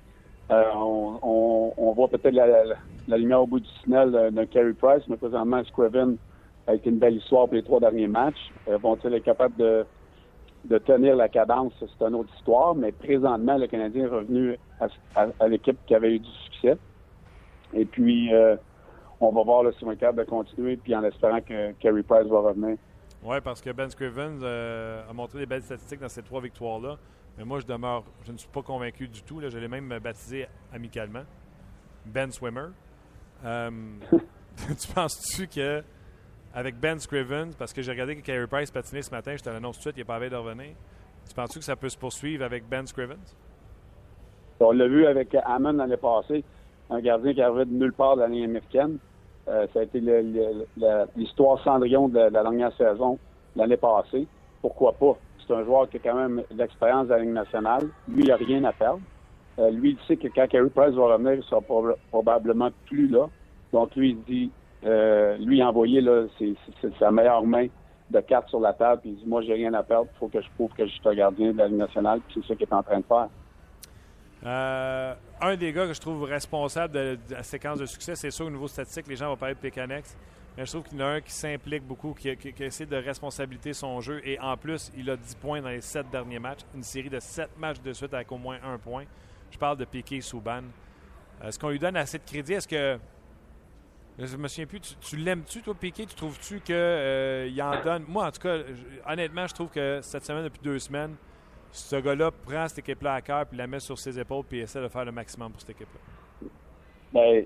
[0.50, 2.76] Euh, on, voit peut-être la, la-
[3.08, 6.16] la lumière au bout du tunnel d'un Carey Price, mais présentement, Scriven
[6.66, 8.50] a été une belle histoire pour les trois derniers matchs.
[8.68, 9.84] Euh, Vont-ils être capables de,
[10.64, 11.72] de tenir la cadence?
[11.78, 16.18] C'est une autre histoire, mais présentement, le Canadien est revenu à, l'équipe qui avait eu
[16.18, 16.76] du succès.
[17.74, 18.56] Et puis, euh,
[19.20, 22.02] on va voir là, si on est capable de continuer, puis en espérant que Carey
[22.02, 22.76] Price va revenir.
[23.22, 26.96] Oui, parce que Ben Scrivens euh, a montré des belles statistiques dans ces trois victoires-là.
[27.36, 29.40] Mais moi, je demeure, je ne suis pas convaincu du tout.
[29.40, 31.24] Je l'ai même baptisé amicalement.
[32.06, 32.68] Ben Swimmer.
[33.44, 33.70] Euh,
[34.56, 35.82] tu penses-tu que
[36.54, 39.50] avec Ben Scrivens, parce que j'ai regardé que Carey Price patinait ce matin, je te
[39.50, 40.74] l'annonce tout de suite, il n'est pas à de revenir.
[41.28, 43.34] Tu penses-tu que ça peut se poursuivre avec Ben Scrivens?
[44.60, 46.44] On l'a vu avec Hammond l'année passée,
[46.90, 48.98] un gardien qui arrivait de nulle part de l'année américaine.
[49.48, 50.00] Euh, ça a été
[51.16, 53.18] l'histoire Cendrillon de de la dernière saison
[53.56, 54.26] l'année passée.
[54.62, 55.18] Pourquoi pas?
[55.46, 57.84] C'est un joueur qui a quand même l'expérience de la Ligue nationale.
[58.08, 59.00] Lui, il n'a rien à perdre.
[59.58, 63.08] Euh, lui, il sait que quand Carey Price va revenir, il sera proba- probablement plus
[63.08, 63.26] là.
[63.72, 64.50] Donc, lui, il dit,
[64.84, 66.54] euh, lui, envoyé, là, c'est
[66.98, 67.66] sa meilleure main
[68.10, 69.00] de carte sur la table.
[69.02, 70.08] Puis il dit, moi, j'ai rien à perdre.
[70.14, 72.20] Il faut que je prouve que je suis un gardien de la Ligue nationale.
[72.32, 73.28] C'est ça qu'il est en train de faire.
[74.46, 78.30] Euh, un des gars que je trouve responsable de, de la séquence de succès, c'est
[78.30, 80.16] sûr au niveau statistique, les gens vont parler de Pécanex,
[80.56, 83.72] mais je trouve qu'il y en a un qui s'implique beaucoup, qui, essaie de responsabiliser
[83.72, 86.82] son jeu, et en plus, il a 10 points dans les 7 derniers matchs, une
[86.82, 89.04] série de 7 matchs de suite avec au moins un point.
[89.50, 90.62] Je parle de Piqué Souban.
[91.42, 92.54] Est-ce qu'on lui donne assez de crédit?
[92.54, 92.98] Est-ce que
[94.18, 94.80] Je me souviens plus.
[94.80, 96.06] Tu, tu l'aimes-tu, toi, Piqué?
[96.06, 98.04] Tu trouves-tu qu'il euh, en donne?
[98.06, 98.58] Moi, en tout cas,
[99.06, 101.16] honnêtement, je trouve que cette semaine, depuis deux semaines,
[101.72, 104.80] ce gars-là prend cette équipe-là à cœur, puis la met sur ses épaules, puis essaie
[104.80, 106.48] de faire le maximum pour cette équipe-là.
[107.12, 107.44] Ben,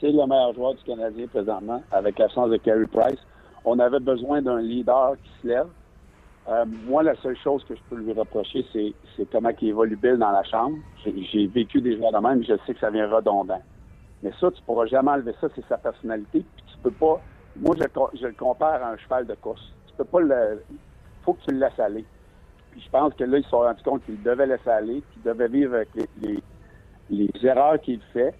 [0.00, 3.18] c'est le meilleur joueur du Canadien présentement, avec l'absence de Carey Price.
[3.64, 5.66] On avait besoin d'un leader qui se lève.
[6.48, 8.94] Euh, moi, la seule chose que je peux lui reprocher, c'est,
[9.30, 10.78] comment il est volubile dans la chambre.
[11.04, 13.60] J'ai, vécu des joueurs de même, je sais que ça vient redondant.
[14.22, 16.44] Mais ça, tu pourras jamais enlever ça, c'est sa personnalité.
[16.56, 17.20] Puis tu peux pas.
[17.56, 19.72] Moi, je, le compare à un cheval de course.
[19.88, 20.62] Tu peux pas le.
[21.22, 22.04] faut que tu le laisses aller.
[22.70, 25.22] Puis je pense que là, ils se sont rendus compte qu'il devait laisser aller, qu'il
[25.22, 25.88] devait vivre avec
[27.10, 28.34] les erreurs qu'il fait,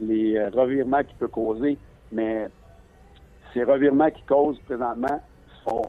[0.00, 1.78] les euh, revirements qu'il peut causer.
[2.12, 2.48] Mais
[3.52, 5.20] ces revirements qu'il cause présentement
[5.66, 5.82] sont.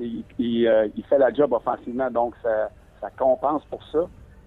[0.00, 0.22] Euh,
[0.96, 2.70] il fait la job offensivement, donc ça,
[3.16, 4.06] compense pour ça.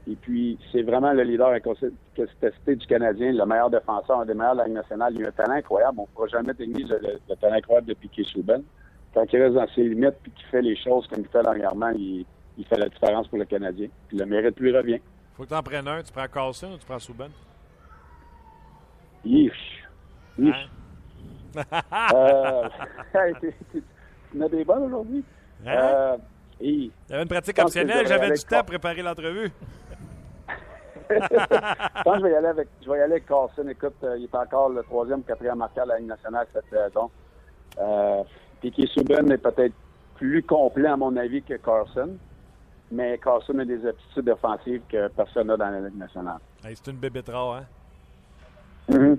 [0.10, 4.54] Et puis, c'est vraiment le leader incontesté du Canadien, le meilleur défenseur, un des meilleurs
[4.54, 5.14] de la Ligue nationale.
[5.16, 6.00] Il a un talent incroyable.
[6.00, 8.64] On ne pourra jamais le- le talent incroyable de Piquet Souben.
[9.14, 11.90] Quand il reste dans ses limites puis qu'il fait les choses comme il fait dernièrement,
[11.90, 12.26] il,
[12.58, 13.88] il fait la différence pour le Canadien.
[14.08, 15.00] Puis le mérite lui revient.
[15.36, 16.02] Faut que tu en prennes un.
[16.02, 17.30] Tu prends Carlson ou tu prends Souben?
[19.26, 19.84] Yish.
[20.38, 20.70] Yish.
[22.14, 22.70] Euh,
[23.16, 23.82] hey, t'es- t'es-
[24.32, 25.24] tu as des bonnes aujourd'hui?
[25.66, 25.70] Hein?
[25.76, 26.18] Euh,
[26.62, 28.08] et- Il y avait une pratique optionnelle.
[28.08, 29.52] J'avais du temps à préparer l'entrevue.
[31.10, 33.68] je pense que je vais y aller avec, je vais y aller avec Carlson.
[33.70, 37.10] Écoute, euh, il est encore le troisième, quatrième marqueur de la Ligue nationale cette saison.
[37.80, 38.24] Euh,
[38.62, 39.74] Piquet Souben est peut-être
[40.16, 42.18] plus complet, à mon avis, que Carlson.
[42.92, 46.40] Mais Carlson a des aptitudes offensives que personne n'a dans la Ligue nationale.
[46.64, 47.66] Hey, c'est une bébête rare, hein?
[48.90, 49.18] Mhm.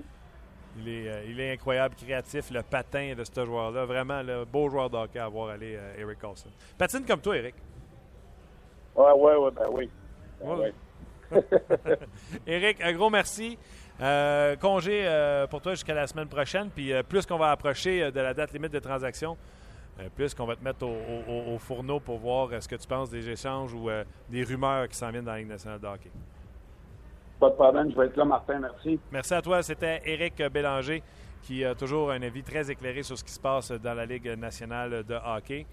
[0.81, 3.85] Il est, euh, il est incroyable, créatif, le patin de ce joueur-là.
[3.85, 6.49] Vraiment, le beau joueur de hockey à voir aller, euh, Eric Carlson.
[6.77, 7.55] Patine comme toi, Eric.
[8.95, 9.89] Ouais, ouais, ouais, ben oui.
[10.41, 10.73] Ben Ouais.
[11.31, 11.41] oui.
[12.47, 13.57] Eric, un gros merci.
[14.01, 15.05] Euh, congé
[15.49, 16.69] pour toi jusqu'à la semaine prochaine.
[16.73, 19.37] Puis plus qu'on va approcher de la date limite de transaction,
[20.15, 22.87] plus qu'on va te mettre au, au- au- au fourneau pour voir ce que tu
[22.87, 23.89] penses des échanges ou
[24.29, 26.09] des rumeurs qui s'en viennent dans la Ligue nationale de hockey.
[27.39, 28.99] Pas de problème, je vais être là, Martin, merci.
[29.11, 29.63] Merci à toi.
[29.63, 31.01] C'était Éric Bélanger
[31.41, 34.27] qui a toujours un avis très éclairé sur ce qui se passe dans la Ligue
[34.37, 35.65] nationale de hockey.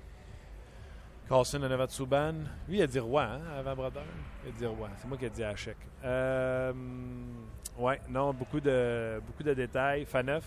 [1.29, 2.35] Carlson Onovat Souban.
[2.69, 4.05] Lui, il a dit roi, hein, avant Brodeur?
[4.45, 4.89] Il a dit roi.
[4.97, 5.77] C'est moi qui ai dit Hachek.
[6.05, 6.73] Euh,
[7.79, 10.05] ouais, non, beaucoup de, beaucoup de détails.
[10.05, 10.45] Faneuf,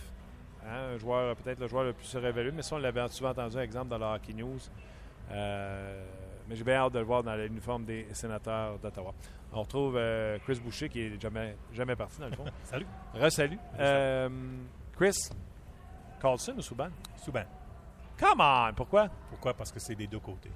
[0.64, 3.58] hein, un joueur, peut-être le joueur le plus révélé, mais ça, on l'avait souvent entendu,
[3.58, 4.58] exemple, dans le Hockey News.
[5.32, 6.02] Euh,
[6.50, 9.14] mais j'ai bien hâte de le voir dans l'uniforme des sénateurs d'Ottawa.
[9.52, 12.44] On retrouve euh, Chris Boucher qui est jamais, jamais parti, dans le fond.
[12.64, 12.86] Salut.
[13.14, 13.58] Resalut.
[13.78, 14.28] Euh,
[14.96, 15.16] Chris,
[16.20, 16.88] Carlson ou Souban?
[17.16, 17.44] Souban.
[18.18, 18.72] Come on!
[18.74, 19.08] Pourquoi?
[19.30, 19.54] Pourquoi?
[19.54, 20.50] Parce que c'est des deux côtés.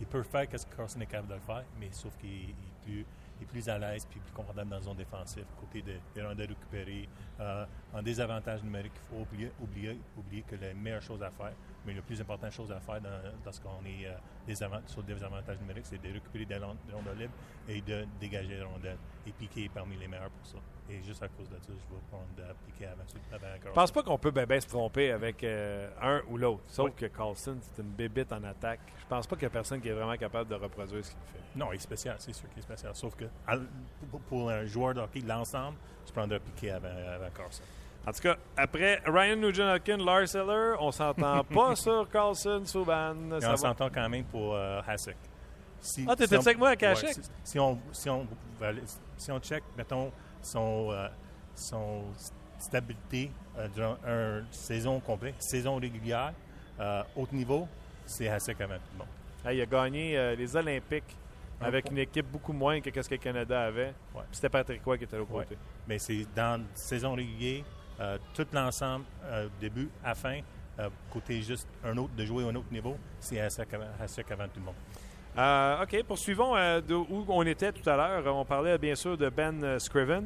[0.00, 2.54] Il peut faire ce que Carson est capable de le faire, mais sauf qu'il est,
[2.84, 3.00] plus,
[3.40, 6.50] est plus à l'aise puis plus confortable dans la zone défensive, côté de- des rondelles
[6.50, 7.08] récupérées.
[7.40, 11.52] Euh, en désavantage numérique, il faut oublier, oublier, oublier que la meilleure chose à faire,
[11.86, 13.10] mais la plus importante chose à faire dans,
[13.44, 17.32] lorsqu'on est euh, sur le désavantage numérique, c'est de récupérer des ron- des rondelles libres
[17.68, 18.98] et de dégager les rondelles.
[19.26, 20.58] Et Piqué est parmi les meilleurs pour ça.
[20.88, 22.26] Et juste à cause de ça, je vais prendre
[22.66, 23.46] Piqué avant, avant.
[23.64, 26.62] Je pense pas qu'on peut ben, ben se tromper avec euh, un ou l'autre.
[26.68, 26.92] Sauf Oui.
[26.96, 28.80] que Carlson, c'est une bébite en attaque.
[29.00, 31.20] Je pense pas qu'il y a personne qui est vraiment capable de reproduire ce qu'il
[31.26, 31.40] fait.
[31.58, 32.94] Non, il est spécial, c'est sûr qu'il est spécial.
[32.94, 33.24] Sauf que
[34.28, 35.76] pour, un joueur de hockey, l'ensemble,
[36.06, 37.62] je prendrais Piqué avant, avant Carson.
[38.06, 43.14] En tout cas, après Ryan Nugent-Hopkins, Lars Eller, on s'entend pas sur Carlson, Souban.
[43.42, 45.16] Et on s'entend quand même pour euh, Hasek.
[45.80, 47.14] Si- Ah, t'étais on- avec moi ouais, Hasek?
[47.14, 48.26] si, si on, si, on,
[49.16, 51.08] si on check, mettons, son, euh,
[51.54, 52.04] son
[52.58, 56.32] stabilité euh, durant une saison complète, saison régulière,
[56.78, 57.66] euh, haut niveau,
[58.04, 59.08] c'est Hasek avant tout le monde.
[59.54, 61.16] Il a gagné les Olympiques
[61.60, 63.94] avec une équipe beaucoup moins que ce que le Canada avait.
[64.14, 64.22] Ouais.
[64.32, 65.44] C'était Patrick Roy qui était au Ouais.
[65.44, 65.56] côté.
[65.88, 67.62] Mais c'est dans la saison régulière,
[68.00, 70.40] euh, tout l'ensemble, euh, début à fin,
[70.78, 74.30] euh, côté juste un autre, de jouer à un autre niveau, c'est Hasek avant, Hasek
[74.30, 74.74] avant tout le monde.
[75.38, 78.34] Euh, OK, poursuivons de où on était tout à l'heure.
[78.34, 80.24] On parlait bien sûr de Ben Scrivens.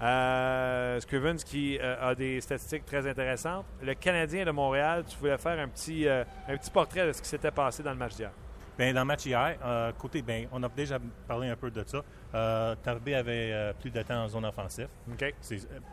[0.00, 3.64] Euh, Scrivens qui a des statistiques très intéressantes.
[3.82, 7.28] Le Canadien de Montréal, tu voulais faire un petit, un petit portrait de ce qui
[7.28, 8.30] s'était passé dans le match d'hier.
[8.78, 9.56] Ben, dans le match hier,
[9.98, 12.02] côté, ben, on a déjà parlé un peu de ça.
[12.34, 14.88] Euh, Tarbé avait euh, plus de temps en zone offensive,
[15.22, 15.30] euh,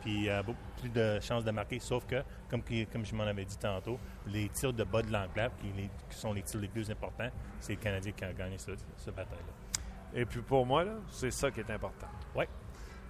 [0.01, 0.41] puis euh,
[0.79, 2.63] plus de chances de marquer, sauf que, comme,
[3.05, 6.33] je m'en avais dit tantôt, les tirs de bas de l'enclave, qui, les- qui sont
[6.33, 7.29] les tirs les plus importants,
[7.59, 10.19] c'est le Canadien qui a gagné ce, ce bataille-là.
[10.19, 12.07] Et puis pour moi, là, c'est ça qui est important.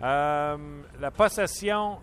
[0.01, 0.57] Euh,
[0.99, 1.99] la possession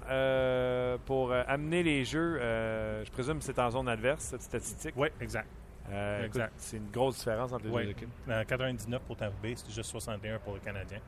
[1.07, 4.95] pour amener les jeux, je présume que c'est en zone adverse, cette statistique?
[4.97, 5.49] Oui, exact.
[5.91, 6.53] Euh, exact.
[6.57, 7.85] C'est une grosse différence entre les Ouais.
[7.85, 8.09] deux équipes.
[8.29, 10.99] Euh, 99 pour Tampa Bay, c'est juste 61 pour le Canadien.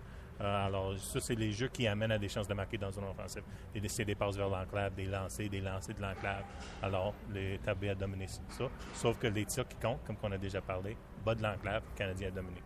[0.41, 3.05] Euh, alors, ça, c'est les jeux qui amènent à des chances de marquer dans une
[3.05, 3.43] offensive.
[3.87, 6.43] C'est des passes vers l'enclave, des lancers, des lancers de l'enclave.
[6.83, 8.65] Alors, les a dominé ça.
[8.95, 11.97] Sauf que les tirs qui comptent, comme on a déjà parlé, bas de l'enclave, le
[11.97, 12.61] Canadien a dominé.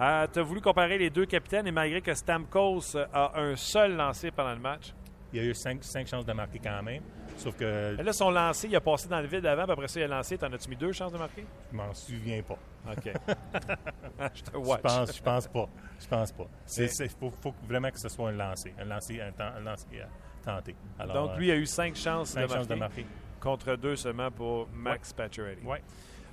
[0.00, 3.94] Euh, tu as voulu comparer les deux capitaines et malgré que Stamkos a un seul
[3.96, 4.92] lancé pendant le match,
[5.32, 7.02] Il y a eu cinq, cinq chances de marquer quand même.
[7.36, 9.88] Sauf que mais là, son lancé, il a passé dans le vide avant, puis après
[9.88, 10.38] ça, il a lancé.
[10.38, 11.44] T'en as-tu mis deux chances de marquer?
[11.70, 12.58] je m'en souviens pas.
[12.90, 13.12] OK.
[14.34, 14.80] je te Je watch.
[14.82, 15.68] pense, je pense pas.
[16.00, 16.46] Je pense pas.
[16.78, 18.74] Il faut, faut vraiment que ce soit un lancer.
[18.78, 20.04] Un lancer, un, un euh,
[20.44, 20.74] tenté.
[20.98, 23.16] Alors, Donc, lui a eu cinq chances, cinq de, chances de marquer, marquer.
[23.40, 25.64] contre deux seulement pour Max Pacioretty.
[25.64, 25.82] Ouais.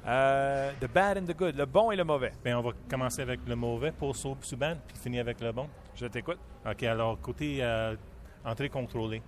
[0.06, 2.34] Euh, the bad and the good, le bon et le mauvais.
[2.44, 5.68] Bien, on va commencer avec le mauvais pour Subban, puis finir avec le bon.
[5.96, 6.40] Je t'écoute.
[6.70, 7.96] OK, alors, côté euh,
[8.44, 9.22] entrée contrôlée,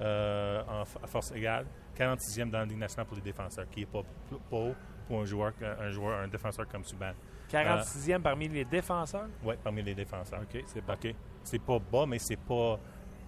[0.00, 1.66] euh, en à force égale,
[1.96, 4.74] 46e dans la Ligue nationale pour les défenseurs, qui n'est pas, p- pas haut
[5.06, 7.12] pour un joueur, un joueur, un défenseur comme Subban.
[7.50, 9.28] 46e parmi les défenseurs?
[9.44, 10.40] Oui, parmi les défenseurs.
[10.42, 10.82] OK, c'est.
[10.90, 11.14] OK.
[11.44, 12.78] C'est pas bas, mais c'est pas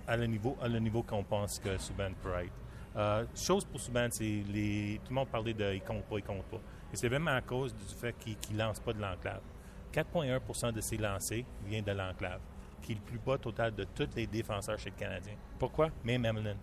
[0.06, 2.52] à le niveau, à le niveau qu'on pense que Subban peut être.
[2.96, 5.00] Euh, chose pour Subban, c'est les.
[5.04, 6.60] Tout le monde parlait de il compte pas, il compte pas.
[6.92, 9.42] Et c'est vraiment à cause du fait qu'il ne lance pas de l'enclave.
[9.92, 12.40] 4,1% de ses lancers vient de l'enclave,
[12.84, 15.34] qui est le plus bas total de tous les défenseurs chez le Canadien.
[15.58, 15.88] Pourquoi?
[16.04, 16.56] Même Emelin.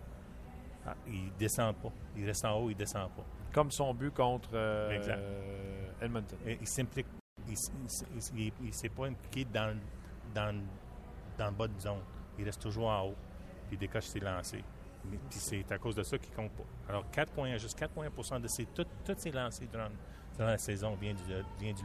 [0.86, 1.92] Ah, il descend pas.
[2.16, 3.24] Il reste en haut, il descend pas.
[3.52, 5.20] Comme son but contre euh, Exact.
[6.00, 6.38] Edmonton.
[6.60, 7.06] Il s'implique.
[7.48, 9.76] Il, il s'est pas impliqué dans,
[10.34, 10.54] dans,
[11.38, 12.00] dans le bas de zone.
[12.38, 13.14] Il reste toujours en haut.
[13.66, 14.62] Puis il décoche ses lancers.
[15.10, 16.64] Mais- Puis c'est à cause de ça qu'il compte pas.
[16.88, 19.88] Alors, 4 points, juste 4,1% de ses, tout- tous ses lancers durant,
[20.36, 21.22] durant la saison vient du,
[21.58, 21.82] vient du.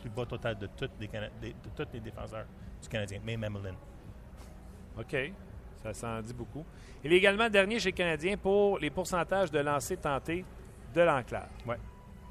[0.00, 2.46] Plus bas total de, tous les des- de tous les défenseurs
[2.82, 3.74] du Canadien, même Emelin.
[4.98, 5.16] OK.
[5.82, 6.64] Ça s'en dit beaucoup.
[7.04, 10.44] Il est également dernier chez les Canadiens pour les pourcentages de lancers tentés
[10.94, 11.48] de l'enclave.
[11.66, 11.76] Ouais.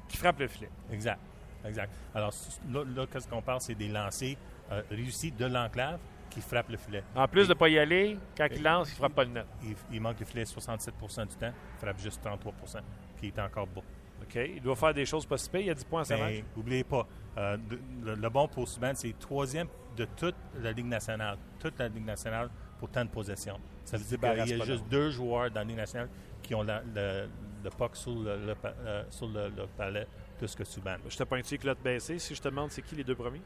[0.08, 0.70] Qui frappe le filet.
[0.92, 1.20] Exact.
[1.64, 1.90] Exact.
[2.14, 2.32] Alors,
[2.70, 4.36] là, là qu'est-ce qu'on parle, c'est des lancers
[4.70, 5.98] euh, réussis de l'enclave
[6.30, 7.02] qui frappent le filet.
[7.14, 9.30] En plus de ne pas y aller, quand il lance, il ne frappe pas le
[9.30, 9.46] net.
[9.62, 12.80] Il, il manque le filet 67% du temps, il frappe juste 33%
[13.18, 13.82] qui est encore bas.
[14.22, 14.34] OK.
[14.34, 15.60] Il doit faire des choses pas si pires.
[15.60, 16.44] Il y a 10 points à sa Mais match.
[16.56, 17.06] n'oubliez pas,
[17.38, 17.56] euh,
[18.04, 21.38] le bon pour Subban, c'est troisième de toute la Ligue nationale.
[21.58, 23.58] Toute la Ligue nationale pour temps de possession.
[23.84, 26.08] Ça veut dire qu'il y a juste deux joueurs dans la Ligue nationale
[26.42, 27.28] qui ont la- le,
[27.64, 30.06] le puck sur le, le euh, sur le, palais
[30.38, 30.96] plus que Subban.
[31.08, 33.42] Je te pointe-tu culotte baissée si je te demande c'est qui les deux premiers?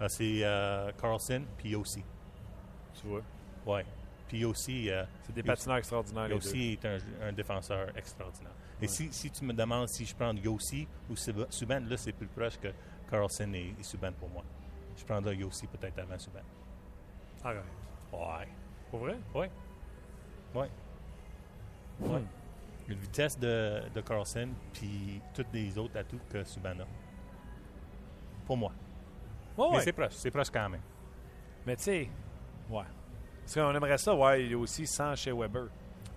[0.00, 2.02] Euh, c'est euh, Carlson puis aussi.
[3.00, 3.22] Tu vois?
[3.66, 3.84] Ouais.
[4.28, 6.44] Puis aussi, euh, C'est des patineurs extraordinaires, les deux.
[6.44, 8.52] Yossi est un, un défenseur extraordinaire.
[8.80, 12.12] Et si, si tu me demandes si je prends Yossi ou Sub- Subban, là, c'est
[12.12, 12.68] plus proche que
[13.10, 14.44] Carlson et, et Subban pour moi.
[14.98, 16.40] Je prendrais Yossi peut-être avant Subban.
[17.44, 17.62] Arrête.
[18.12, 18.48] Ouais.
[18.90, 19.16] Pour vrai?
[19.34, 19.46] Oui.
[20.54, 20.66] Oui.
[22.00, 22.22] Ouais.
[22.88, 26.86] La vitesse de, de Carlson, puis tous les autres atouts que Subban a.
[28.46, 28.72] Pour moi.
[29.56, 29.82] Ouais, Mais ouais.
[29.82, 30.12] c'est proche.
[30.12, 30.80] C'est proche quand même.
[31.66, 32.10] Mais tu sais,
[32.70, 32.84] ouais.
[33.42, 35.68] Parce qu'on aimerait ça, ouais, il est aussi sans chez Weber.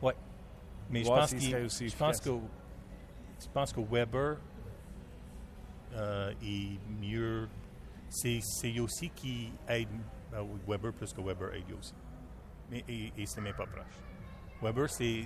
[0.01, 0.15] Ouais.
[0.89, 4.37] Mais je pense qu'il- aussi je pense que je pense que Weber
[5.93, 7.47] euh, est mieux.
[8.13, 9.87] C'est Yossi qui aide
[10.33, 11.93] euh, Weber plus que Weber aide Yossi.
[12.69, 13.85] Mais et, et c'est même pas proche.
[14.61, 15.25] Weber c'est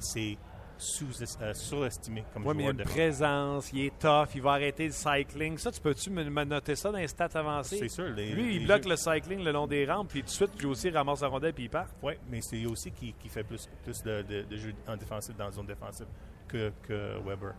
[1.42, 4.86] euh, surestimé comme Oui, mais il a une présence, il est tough, il va arrêter
[4.88, 5.58] le cycling.
[5.58, 7.78] Ça, tu peux-tu me, me noter ça dans les stats avancées?
[7.80, 8.06] C'est sûr.
[8.10, 10.66] Les, Lui, il bloque jeux- le cycling le long des rampes, puis tout de suite,
[10.66, 11.88] aussi ramasse la rondelle, puis il part.
[12.04, 15.36] Ouais, mais c'est Yossi qui, qui fait plus, plus de, de, de jeux en défensif
[15.38, 16.08] dans la zone défensive
[16.48, 17.54] que, que Weber.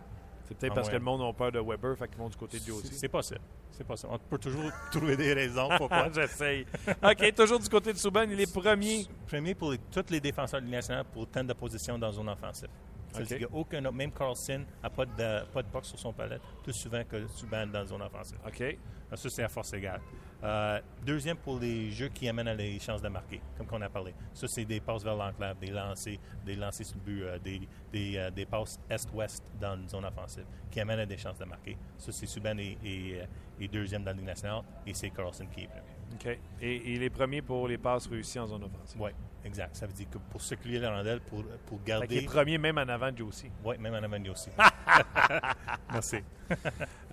[0.48, 2.36] C'est peut-être En parce que le monde a peur de Weber, fait qu'ils vont du
[2.36, 2.94] côté de lui C'est aussi.
[2.94, 3.36] c'est pas ça.
[3.72, 4.08] C'est pas ça.
[4.10, 6.08] On peut toujours trouver des raisons pourquoi.
[6.14, 6.64] J'essaye.
[7.02, 9.06] OK, toujours du côté de Souban, il est premier.
[9.26, 12.68] Premier pour les- tous les défenseurs de nationale pour temps de position dans zone offensive.
[13.12, 13.28] Ça veut OK.
[13.28, 15.98] dire qu'il n'y a aucun autre, même Carlson n'a pas de, pas de puck sur
[15.98, 18.38] son palette, plus souvent que Subban dans zone offensive.
[18.46, 18.60] OK.
[18.60, 18.78] Alors,
[19.18, 20.00] Ça, c'est à force égale.
[20.42, 23.88] Euh, deuxième pour les jeux qui amènent à les chances de marquer, comme qu'on a
[23.88, 24.14] parlé.
[24.34, 27.60] Ça, c'est des passes vers l'enclave, des lancers, des lancers sur le but, euh, des,
[27.92, 31.44] des, euh, des passes est-ouest dans une zone offensive qui amènent à des chances de
[31.46, 31.76] marquer.
[31.96, 33.20] Ça, c'est Subban et, et,
[33.58, 35.82] et deuxième dans la Ligue nationale, et c'est Carlson qui est premier.
[36.14, 36.38] OK.
[36.60, 39.00] Et, et il est premier pour les passes réussies en zone offensive.
[39.00, 39.10] Oui,
[39.46, 39.76] exact.
[39.76, 42.22] Ça veut dire que pour circuler la rondelle, pour, pour Fait qu'il est garder.
[42.22, 43.50] premier même en avant de Josie.
[43.64, 44.50] Oui, même en avant de aussi.
[45.92, 46.16] Merci.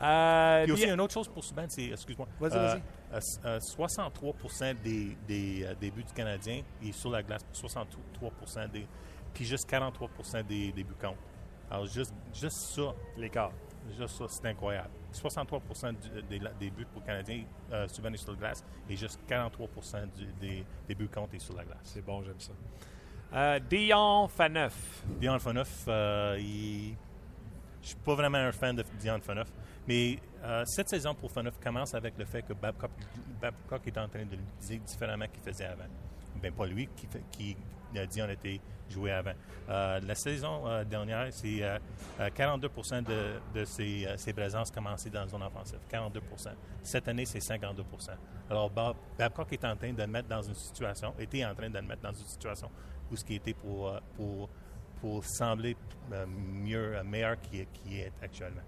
[0.02, 2.82] Euh, Puis aussi, une autre chose pour Subban, c'est, excuse-moi, Vas-y, euh, vas-y.
[3.14, 4.34] euh, s- euh, 63
[4.84, 8.86] des, des, euh, des buts du Canadien est sur la glace, 63 des,
[9.34, 10.10] puis juste 43
[10.48, 11.16] des, des buts comptent.
[11.72, 13.52] Alors, juste, juste ça, l'écart.
[13.98, 14.90] juste ça, c'est incroyable.
[15.14, 15.62] 63
[15.94, 19.68] du- des, des buts pour le Canadien, euh, sur la glace, et juste 43
[20.16, 21.80] du- des, des buts comptent est sur la glace.
[21.84, 22.52] C'est bon, j'aime ça.
[23.34, 25.04] Euh, Dion Faneuf.
[25.20, 26.96] Dion Phaneuf, euh, il...
[27.82, 29.48] je suis pas vraiment un fan de Dion Phaneuf,
[29.88, 32.92] Mais euh, cette saison pour Faneuf commence avec le fait que Babcock,
[33.42, 35.86] Babcock est en train de l'utiliser différemment qu'il faisait avant.
[36.42, 36.88] Ben pas lui
[37.32, 37.56] qui
[37.98, 39.34] a dit on était joué avant.
[39.70, 41.78] Euh, la saison euh, dernière, c'est euh,
[42.20, 45.80] euh, 42 de, de ses, ses présences commencées dans la zone offensive.
[45.92, 46.50] 42%
[46.82, 47.84] Cette année, c'est 52%
[48.50, 51.70] Alors, Bob, Babcock est en train de le mettre dans une situation, était en train
[51.70, 52.70] de le mettre dans une situation
[53.12, 54.50] où ce qui était pour, pour,
[55.00, 55.76] pour sembler
[56.28, 58.62] mieux, meilleur qu'il qu'il est actuellement.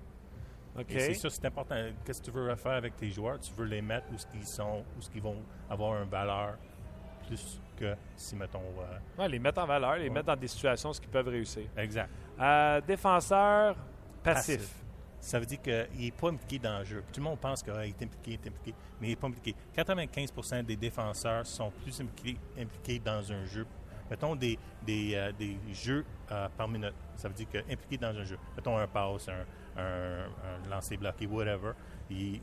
[0.90, 1.76] C'est ça, c'est important.
[2.04, 3.40] Qu'est-ce que tu veux faire avec tes joueurs?
[3.40, 6.58] Tu veux les mettre où ce sont, où ce qu'ils vont avoir une valeur
[7.26, 8.60] plus que si, mettons...
[8.80, 10.10] euh, Ouais, les mettre en valeur, les Ouais.
[10.10, 11.68] mettre dans des situations où ils peuvent réussir.
[11.78, 12.10] exact.
[12.40, 13.76] Euh, défenseur
[14.24, 14.58] passif.
[14.58, 14.76] Passif.
[15.20, 17.04] Ça veut dire qu'il n'est pas impliqué dans le jeu.
[17.12, 19.56] Tout le monde pense qu'il est impliqué, il est impliqué, mais il n'est pas impliqué.
[19.76, 23.66] 95% des défenseurs sont plus impliqués, impliqués dans un jeu.
[24.10, 26.06] Mettons des, des, euh, des jeux
[26.56, 26.94] par minute.
[27.16, 28.38] Ça veut dire que impliqué dans un jeu.
[28.56, 31.72] Mettons un pass, un, un, un lancer bloqué, whatever.
[32.12, 32.40] Il-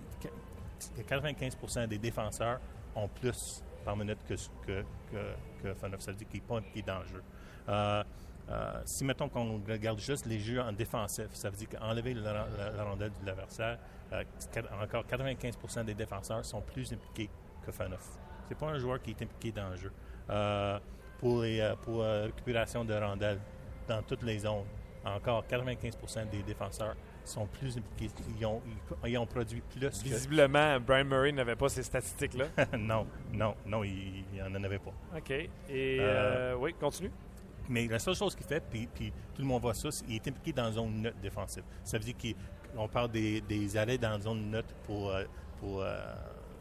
[1.08, 2.58] 95% des défenseurs
[2.96, 4.34] ont plus par minute que,
[4.66, 7.22] que, que, que qu'il n'est pas impliqué dans le jeu.
[7.68, 8.04] Euh,
[8.50, 12.44] euh, si, mettons qu'on regarde juste les jeux en défensif, ça veut dire qu'enlever la,
[12.84, 13.78] rondelle de l'adversaire,
[14.12, 14.24] euh,
[14.82, 17.30] encore 95% des défenseurs sont plus impliqués
[17.64, 18.18] que Faneuf.
[18.48, 19.92] C'est pas un joueur qui est impliqué dans le jeu.
[21.18, 23.38] Pour les pour récupération de rondelles
[23.86, 24.64] dans toutes les zones,
[25.04, 28.12] encore 95% des défenseurs sont plus impliqués.
[28.38, 28.60] Ils ont,
[29.06, 30.08] ils, ont produit plus que...
[30.08, 32.46] Visiblement, Brian Murray n'avait pas ces statistiques-là.
[32.78, 34.92] non, non, non, il n'en avait pas.
[35.16, 35.30] OK.
[35.30, 35.48] Et
[36.00, 37.10] Euh, euh, oui, continue.
[37.68, 40.16] Mais la seule chose qu'il fait, puis, puis tout le monde voit ça, c'est qu'il
[40.16, 41.62] est impliqué dans une zone neutre défensive.
[41.84, 42.14] Ça veut dire
[42.74, 45.24] qu'on parle des, des arrêts dans une zone neutre pour, euh,
[45.60, 45.84] pour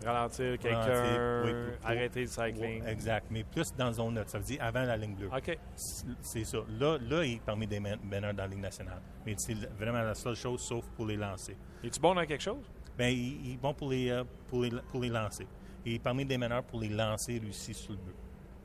[0.04, 1.52] Ralentir quelqu'un, oui,
[1.84, 2.84] arrêter le cycling.
[2.88, 4.30] exact, mais plus dans zone neutre.
[4.30, 5.30] Ça veut dire avant la ligne bleue.
[5.36, 5.58] OK.
[5.76, 6.58] C'est- ça.
[6.80, 9.02] Là, là, il est parmi des men- meneurs dans la Ligue nationale.
[9.26, 11.56] Mais c'est vraiment la seule chose, sauf pour les lancer.
[11.84, 12.64] Es-tu bon dans quelque chose?
[12.99, 13.08] Il,
[13.47, 15.47] il est bon pour les, euh, pour les, pour les lancer.
[15.86, 18.16] Il est parmi des meneurs pour les lancer réussis sur le but.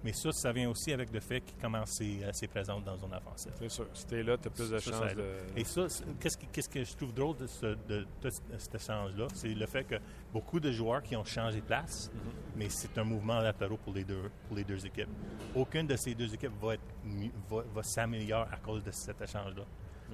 [0.06, 3.12] Mais ça, ça vient aussi avec le fait qu'il commence ses, ses présences dans zone
[3.12, 3.50] offensive.
[3.58, 3.86] C'est sûr.
[3.92, 5.24] Si t'es là, t'as plus de chances de...
[5.56, 5.86] Et ça,
[6.20, 9.96] qu'est-ce que, je trouve drôle de, ce, de, de cet échange-là, c'est le fait que
[10.32, 12.20] beaucoup de joueurs qui ont changé de place, Mhm.
[12.54, 15.08] mais c'est un mouvement latéral pour les deux, pour les deux équipes.
[15.56, 19.20] Aucune de ces deux équipes va, être, mieux- va, va s'améliorer à cause de cet
[19.20, 19.64] écéchange-là.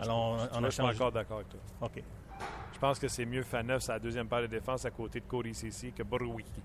[0.00, 0.96] Alors, on, on a je suis changé.
[0.96, 1.60] encore d'accord avec toi.
[1.82, 2.02] OK.
[2.72, 5.54] Je pense que c'est mieux Faneuf, sa deuxième paire de défense à côté de Cody
[5.54, 6.62] Cici que Borowicki.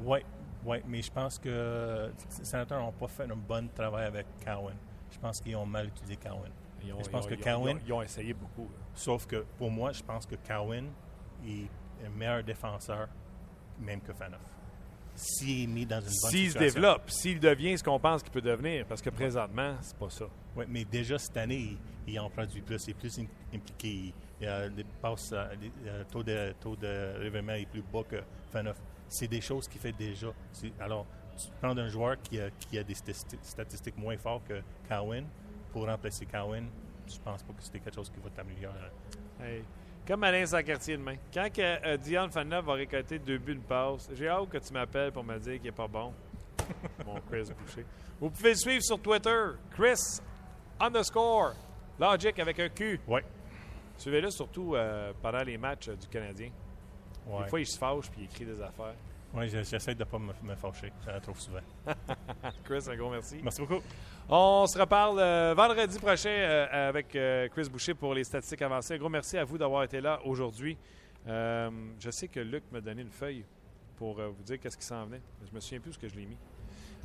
[0.00, 0.20] Oui,
[0.66, 4.74] ouais, mais je pense que les sénateurs n'ont pas fait un bon travail avec Cowan.
[5.10, 6.50] Je pense qu'ils ont mal utilisé Cowan.
[6.84, 8.64] Ils ont, Je pense ils ont- que ils ont- Cowan- Ils ont, essayé beaucoup.
[8.64, 8.78] là.
[8.94, 10.86] Sauf que pour moi, je pense que Cowan
[11.46, 11.68] est
[12.04, 13.08] un meilleur défenseur
[13.80, 14.40] même que Faneuf.
[15.14, 18.32] S'il est mis dans une bonne S'il se développe, s'il devient ce qu'on pense qu'il
[18.32, 20.26] peut devenir, parce que présentement, c'est pas ça.
[20.54, 24.12] Oui, mais déjà cette année, il, il en produit plus, il est plus im- impliqué.
[24.40, 28.76] Il, euh, les- euh, le taux de, taux de réveillement est plus bas que Faneuf.
[29.08, 30.28] C'est des choses qu'il fait déjà.
[30.80, 35.24] Alors, tu prends un joueur qui a, qui a des statistiques, moins fortes que Cowan
[35.72, 36.68] pour remplacer Cowan,
[37.06, 38.78] je pense pas que c'était quelque chose qui va t'améliorer?
[39.40, 39.62] Hey.
[40.06, 41.16] Comme Alain Sacartier demain.
[41.34, 45.12] Quand que, euh, Dion va récolter deux buts, une passe, j'ai hâte que tu m'appelles
[45.12, 46.12] pour me dire qu'il est pas bon.
[47.06, 47.84] Mon Chris Boucher.
[48.20, 49.44] Vous pouvez le suivre sur Twitter.
[49.72, 50.20] Chris
[50.80, 51.54] underscore
[51.98, 53.00] Logic avec un Q.
[53.06, 53.20] Oui.
[53.98, 56.50] Suivez-le surtout euh, pendant les matchs euh, du Canadien.
[57.26, 57.44] Ouais.
[57.44, 58.94] Des fois, il se fâche puis il écrit des affaires.
[59.38, 60.92] Je- j'essaie de ne pas me, me fâcher.
[61.04, 61.58] Ça trop souvent.
[62.64, 63.38] Chris, un gros merci.
[63.42, 63.82] Merci beaucoup.
[64.28, 68.94] On se reparle euh, vendredi prochain euh, avec euh, Chris Boucher pour les statistiques avancées.
[68.94, 70.76] Un gros merci à vous d'avoir été là aujourd'hui.
[71.26, 73.44] Je sais que Luc m'a donné une feuille
[73.96, 75.20] pour vous dire qu'est-ce qui s'en venait.
[75.48, 76.36] Je me souviens plus ce que je l'ai mis.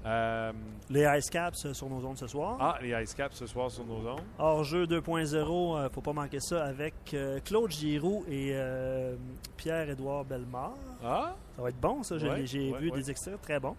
[0.06, 0.52] Euh,
[0.90, 2.58] Les Ice Caps euh, sur nos zones ce soir.
[2.60, 4.22] ah, les Ice Caps ce soir sur nos ondes.
[4.40, 9.16] Hors jeu 2.0, euh, faut pas manquer ça avec euh, Claude Giroux et euh,
[9.58, 10.74] Pierre-Édouard Bellemare.
[11.04, 12.18] Ah, Ça va être bon, ça.
[12.18, 12.98] J'ai Ouais, j'ai ouais, vu ouais.
[13.00, 13.76] des extraits très bons.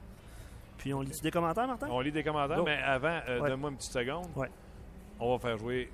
[0.78, 1.88] Puis on lit des commentaires, Martin?
[1.90, 2.64] on lit des commentaires, Go.
[2.64, 3.50] mais avant, euh, Ouais.
[3.50, 4.26] donne-moi une petite seconde.
[4.36, 4.48] Ouais.
[5.18, 5.90] On va faire jouer.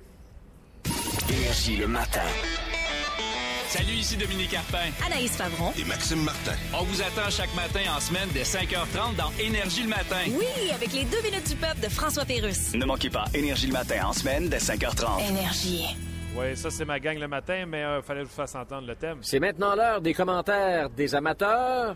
[1.29, 2.21] Énergie le matin.
[3.69, 4.89] Salut, ici Dominique Carpin.
[5.05, 5.71] Anaïs Favron.
[5.77, 6.53] et Maxime Martin.
[6.73, 10.17] On vous attend chaque matin en semaine dès 5h30 dans Énergie le matin.
[10.27, 12.73] Oui, avec les deux minutes du peuple de François Pérusse.
[12.73, 15.29] Ne manquez pas Énergie le matin en semaine dès 5h30.
[15.29, 15.85] Énergie.
[16.35, 18.87] Oui, ça, c'est ma gang le matin, mais il fallait que je vous fasse entendre
[18.87, 19.19] le thème.
[19.21, 21.95] C'est maintenant l'heure des commentaires des amateurs.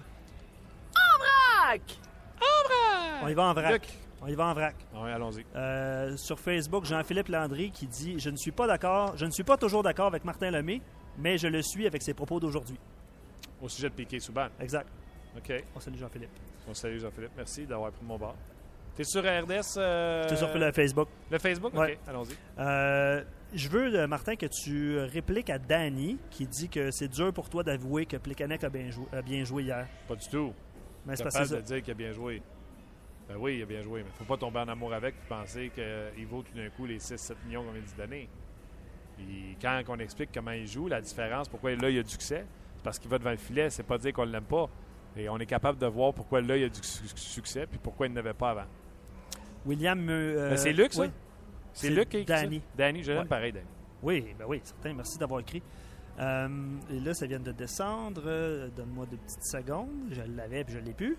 [3.24, 3.71] On y va en vrac.
[3.71, 3.82] Luc?
[4.21, 4.76] On y va en vrac.
[4.95, 5.43] Oui, allons-y.
[5.55, 9.43] Euh, sur Facebook, Jean-Philippe Landry qui dit Je ne suis pas d'accord, je ne suis
[9.43, 10.82] pas toujours d'accord avec Martin Lemay,
[11.18, 12.78] mais je le suis avec ses propos d'aujourd'hui.
[13.61, 14.47] Au sujet de Piqué Souban.
[14.59, 14.88] Exact.
[15.38, 15.51] OK.
[15.76, 16.30] On salue Jean-Philippe.
[16.68, 17.32] Bon, salut Jean-Philippe.
[17.38, 18.36] Merci d'avoir pris mon bar.
[18.95, 19.78] T'es sur RDS?
[19.78, 21.07] euh, C'est sur le Facebook.
[21.32, 21.74] Le Facebook?
[21.74, 21.93] Ouais.
[21.93, 22.36] OK, allons-y.
[22.59, 27.34] Euh, je veux, euh, Martin, que tu répliques à Danny qui dit que c'est dur
[27.34, 29.88] pour toi d'avouer que Plekanec a bien, joué, a bien joué hier.
[30.07, 30.53] Pas du tout.
[31.05, 32.41] Mais c'est capable que de dire qu'il a bien joué.
[33.28, 35.28] Ben oui, il a bien joué, mais il faut pas tomber en amour avec et
[35.30, 38.30] penser qu'il vaut tout d'un coup les 6-7 millions qu'on vient de donner.
[39.18, 42.45] Puis quand on explique comment il joue, la différence, pourquoi là il a du succès,
[42.76, 44.68] c'est parce qu'il va devant le filet, c'est pas dire qu'on l'aime pas.
[45.16, 48.07] Et on est capable de voir pourquoi là il a du su- succès puis pourquoi
[48.07, 48.66] il n'avait pas avant.
[49.66, 50.07] William.
[50.09, 51.01] euh, Ben, c'est Luc, ça?
[51.03, 51.09] oui.
[51.74, 52.41] C'est Luc qui ça?
[52.41, 52.61] Danny.
[52.78, 53.28] Danny, je l'aime Ouais.
[53.28, 53.66] pareil, Danny.
[54.01, 54.93] Oui, ben oui, certain.
[54.93, 55.64] Merci d'avoir écrit.
[56.20, 56.47] Euh,
[56.91, 58.22] et là, ça vient de descendre.
[58.26, 59.89] Euh, Donne-moi deux petites secondes.
[60.11, 61.18] Je l'avais puis je l'ai plus.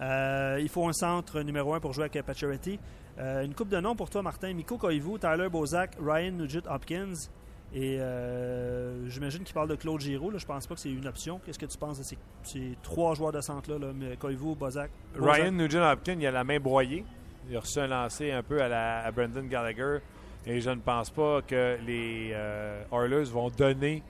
[0.00, 2.78] Euh, il faut un centre numéro un pour jouer avec Pacioretty.
[3.18, 4.52] Euh, une coupe de noms pour toi, Martin.
[4.52, 7.30] Miko Koivu, Tyler Bozak, Ryan Nugent Hopkins.
[7.72, 10.30] Et euh, j'imagine qu'il parle de Claude Giroux.
[10.30, 10.38] Là.
[10.38, 11.40] Je pense pas que c'est une option.
[11.44, 13.78] Qu'est-ce que tu penses de ces, trois joueurs de centre-là?
[13.78, 14.90] Là, Koivu, Bozak.
[15.18, 17.04] Ryan Nugent-Hopkins, il a la main broyée.
[17.48, 19.98] Il a reçu un lancer un peu à, la, Brendan Gallagher.
[20.46, 24.02] Et je ne pense pas que les euh, Oilers vont donner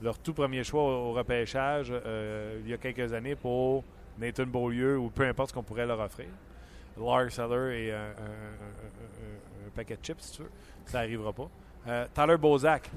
[0.00, 3.84] leur tout premier choix au, au repêchage euh, il y a quelques années pour
[4.18, 6.26] Nathan Beaulieu ou peu importe ce qu'on pourrait leur offrir.
[6.98, 10.50] Lars Seller et un, un- un- un- paquet de chips, si tu veux.
[10.84, 11.48] Ça n'arrivera pas.
[11.88, 12.90] Euh, Tyler Bozak.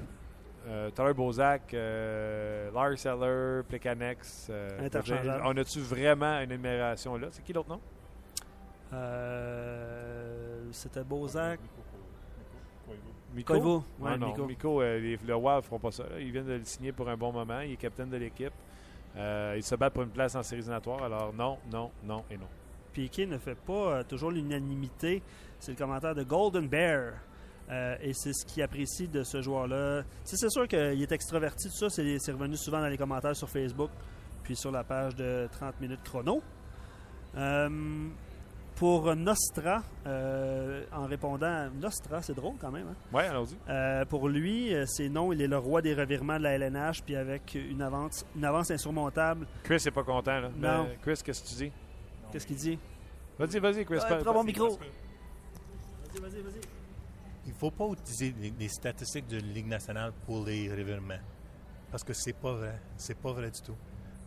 [0.68, 4.48] Euh, Tyler Bozak, euh, Lars Seller, Plekanex.
[4.50, 5.42] euh, Interchangeable.
[5.44, 7.28] on a-tu vraiment une énumération là?
[7.30, 7.80] C'est qui l'autre nom?
[9.26, 11.60] Euh, C'était Bozak.
[13.34, 13.52] Miko?
[13.54, 13.68] Koivu.
[13.68, 14.46] Ouais, Ouais, non, Miko.
[14.46, 16.04] Miko, euh, les, le Wild ne feront pas ça.
[16.04, 16.18] là.
[16.20, 17.60] Ils viennent de le signer pour un bon moment.
[17.60, 18.52] Il est capitaine de l'équipe.
[19.16, 21.02] Euh, il se bat pour une place en séries éliminatoires.
[21.02, 22.46] Alors non, non, non et non.
[22.96, 25.22] Piquet ne fait pas euh, toujours l'unanimité.
[25.58, 27.12] C'est le commentaire de Golden Bear.
[27.68, 30.02] Euh, et c'est ce qu'il apprécie de ce joueur-là.
[30.24, 31.90] C'est sûr qu'il est extraverti, tout ça.
[31.90, 33.90] C'est revenu souvent dans les commentaires sur Facebook,
[34.42, 36.40] puis sur la page de 30 minutes chrono.
[37.36, 37.68] Euh,
[38.76, 42.86] pour Nostra, euh, en répondant à Nostra, c'est drôle quand même.
[42.88, 42.96] hein?
[43.12, 44.06] Ouais, allons-y.
[44.06, 47.54] Pour lui, c'est non, il est le roi des revirements de la LNH, puis avec
[47.56, 49.46] une avance, une avance insurmontable.
[49.64, 50.40] Chris n'est pas content.
[50.40, 50.50] Là.
[50.56, 50.88] Non.
[51.02, 51.72] Chris, qu'est-ce que tu dis?
[52.36, 52.78] Qu'est-ce qu'il dit?
[53.38, 53.96] Vas-y, vas-y, Chris.
[54.06, 54.68] Pas- prends mon micro.
[54.68, 56.60] Vas-y, vas-y, vas-y.
[57.46, 61.18] Il ne faut pas utiliser les, les statistiques de la Ligue nationale pour les revirements.
[61.90, 62.78] Parce que c'est pas vrai.
[62.98, 63.76] C'est pas vrai du tout.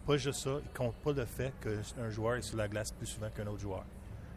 [0.07, 3.05] Pas juste ça, il compte pas le fait qu'un joueur est sur la glace plus
[3.05, 3.85] souvent qu'un autre joueur.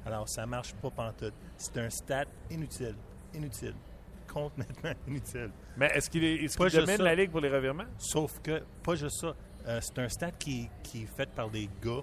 [0.04, 1.32] Alors, ça marche pas pantoute.
[1.56, 2.96] C'est un stat inutile.
[3.32, 3.74] Inutile.
[4.30, 5.50] Compte maintenant inutile.
[5.78, 7.02] Mais est-ce qu'il est, qu'il juste domine ça.
[7.04, 7.86] la Ligue pour les revirements?
[7.96, 9.34] Sauf que, pas juste ça,
[9.66, 12.02] euh, c'est un stat qui, qui est fait par des gars.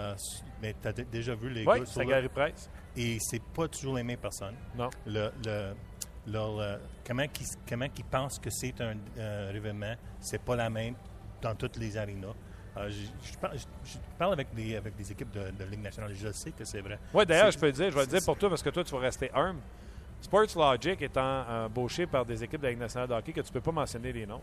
[0.00, 0.14] Euh,
[0.62, 2.70] mais tu as déjà vu les Oui, gars sur Gary Price.
[2.96, 4.56] Et c'est pas toujours les mêmes personnes.
[4.76, 4.90] Non.
[5.06, 10.94] Le, euh, comment ils comment pensent que c'est un euh, revirement, c'est pas la même
[11.40, 12.34] dans toutes les arénas.
[12.76, 15.82] Euh, je, je parle, je- je parle avec des, avec des équipes de, de Ligue
[15.82, 16.12] nationale.
[16.14, 16.98] Je sais que c'est vrai.
[17.14, 18.84] Oui, d'ailleurs, je peux le dire, je vais le dire pour toi parce que toi,
[18.84, 19.58] tu vas rester arme.
[20.20, 23.48] Sports Logic étant embauché par des équipes de la Ligue nationale de hockey que tu
[23.48, 24.42] ne peux pas mentionner les noms.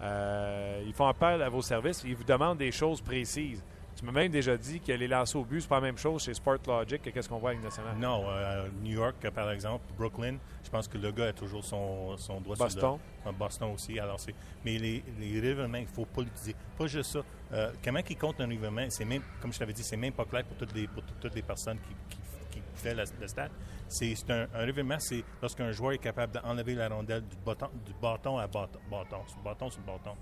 [0.00, 2.02] Euh, ils font appel à vos services.
[2.04, 3.64] Ils vous demandent des choses précises.
[3.98, 6.22] Tu m'as même déjà dit que les lancers au but, c'est pas la même chose
[6.22, 7.96] chez Sport Logic que qu'est-ce qu'on voit à Ligue nationale.
[7.98, 12.16] Non, euh, New York, par exemple, Brooklyn, je pense que le gars a toujours son,
[12.16, 12.80] son doigt Boston.
[12.80, 13.32] sur le...
[13.32, 13.98] Boston aussi.
[13.98, 16.54] Alors c'est, mais les, les il ne faut pas l'utiliser.
[16.76, 17.20] Pas juste ça.
[17.52, 20.26] Euh, comment ils comptent un revirement, c'est même, comme je t'avais dit, c'est même pas
[20.26, 22.16] clair pour toutes les, pour tout- toutes les personnes qui,
[22.50, 23.48] qui, fait la- le stat.
[23.88, 28.38] C'est, un, un c'est lorsqu'un joueur est capable d'enlever la rondelle du bâton, du bâton
[28.38, 30.14] à bâton, bâton, sur bâton sur bâton.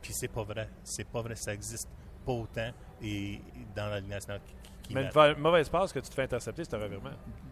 [0.00, 0.70] Puis c'est pas vrai.
[0.82, 1.34] C'est pas vrai.
[1.34, 1.90] Ça existe
[2.26, 2.70] pas autant
[3.02, 3.40] et
[3.74, 6.64] dans la Ligue nationale qui, qui Mais une mauvaise passe que tu te fais intercepter,
[6.64, 7.10] c'est un revirement.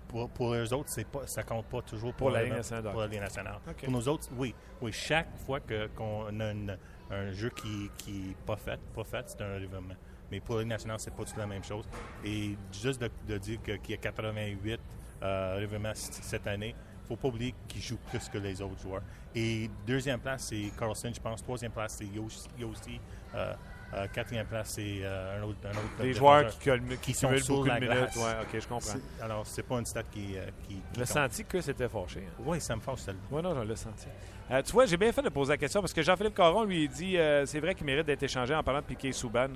[0.09, 2.91] Pour, pour eux autres, c'est pas, ça compte pas toujours pour, Pour la Ligue nationale
[2.93, 3.59] Pour la Ligue nationale.
[3.83, 4.55] Pour nous autres, oui.
[4.81, 6.77] Oui, chaque fois que, qu'on a une-
[7.11, 9.95] un jeu qui n'est pas fait, pas fait, c'est un revirement.
[10.31, 11.85] Mais pour la Ligue nationale, c'est pas tout la même chose.
[12.25, 14.81] Et juste de, de dire que- qu'il y a 88
[15.23, 16.75] euh, revirements cette année,
[17.09, 19.03] faut pas oublier qu'il joue plus que les autres joueurs.
[19.35, 21.43] Et deuxième place, c'est Carlson, je pense.
[21.43, 22.49] Troisième place, c'est Yossi.
[22.59, 23.01] Yossi.
[23.35, 23.53] Euh,
[23.95, 27.37] euh, quatrième place, c'est euh, un autre, un autre Des joueurs qui, qui, qui sont
[27.39, 27.97] sur beaucoup la de minutes.
[27.99, 28.17] glace.
[28.17, 28.99] Ouais, ok, je comprends.
[29.23, 30.37] Alors, c'est pas une stat qui.
[30.37, 32.21] euh, qui, qui Le senti que c'était fâché.
[32.27, 32.43] hein.
[32.45, 33.21] Oui, ça me fâche celle-là.
[33.31, 34.07] Oui, non, je l'ai senti.
[34.51, 36.85] Euh, tu vois, j'ai bien fait de poser la question parce que Jean-Philippe Caron lui
[36.85, 39.49] il dit euh, c'est vrai qu'il mérite d'être échangé en parlant de Piquet Souban.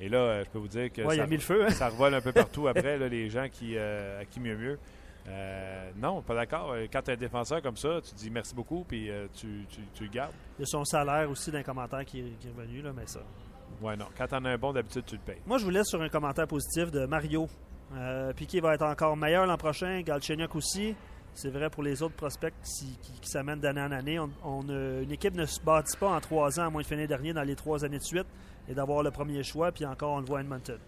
[0.00, 1.64] Et là, euh, je peux vous dire que Ouais, il ça, a mis le feu.
[1.66, 1.70] hein?
[1.70, 4.78] ça revole un peu partout après, là, les gens qui, euh, à qui mieux mieux.
[5.26, 6.74] Euh, non, pas d'accord.
[6.92, 9.80] Quand tu es un défenseur comme ça, tu dis merci beaucoup puis euh, tu, tu,
[9.92, 10.32] tu le gardes.
[10.58, 13.06] Il y a son salaire aussi d'un commentaire qui, est- qui est revenu, là, mais
[13.06, 13.20] ça.
[13.80, 14.06] Ouais, non.
[14.16, 15.40] Quand t'en as un bon, d'habitude, tu le payes.
[15.46, 17.48] Moi, je vous laisse sur un commentaire positif de Mario.
[17.94, 20.94] Euh, Piquet va être encore meilleur l'an prochain, Galchenyuk aussi.
[21.34, 24.18] C'est vrai pour les autres prospects qui, qui- qui s'amènent d'année en année.
[24.18, 26.86] On, on, euh, une équipe ne se bâtit pas en trois ans, à moins de
[26.86, 28.26] finir dernier dans les trois années de suite,
[28.68, 30.78] et d'avoir le premier choix, puis encore, on le voit à Edmonton.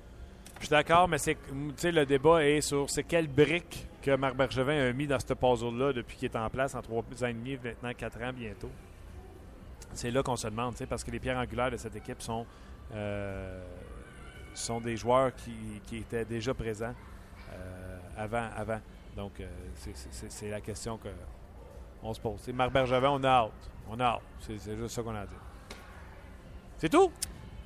[0.58, 1.36] Je suis d'accord, mais c'est,
[1.84, 5.92] le débat est sur c'est quelle brique que Marc Bergevin a mis dans ce puzzle-là
[5.92, 8.70] depuis qu'il est en place en trois ans et demi, maintenant quatre ans bientôt.
[9.94, 12.44] C'est là qu'on se demande, parce que les pierres angulaires de cette équipe sont,
[12.94, 13.62] euh,
[14.54, 15.52] sont des joueurs qui,
[15.86, 16.94] qui étaient déjà présents
[17.52, 18.80] euh, avant, avant.
[19.16, 20.98] Donc, euh, c'est- la question
[22.00, 22.40] qu'on se pose.
[22.42, 23.70] C'est Marc Bergevin, on a hâte.
[23.88, 24.22] On a hâte.
[24.40, 25.38] C'est juste ça qu'on a à dire.
[26.78, 27.10] C'est tout?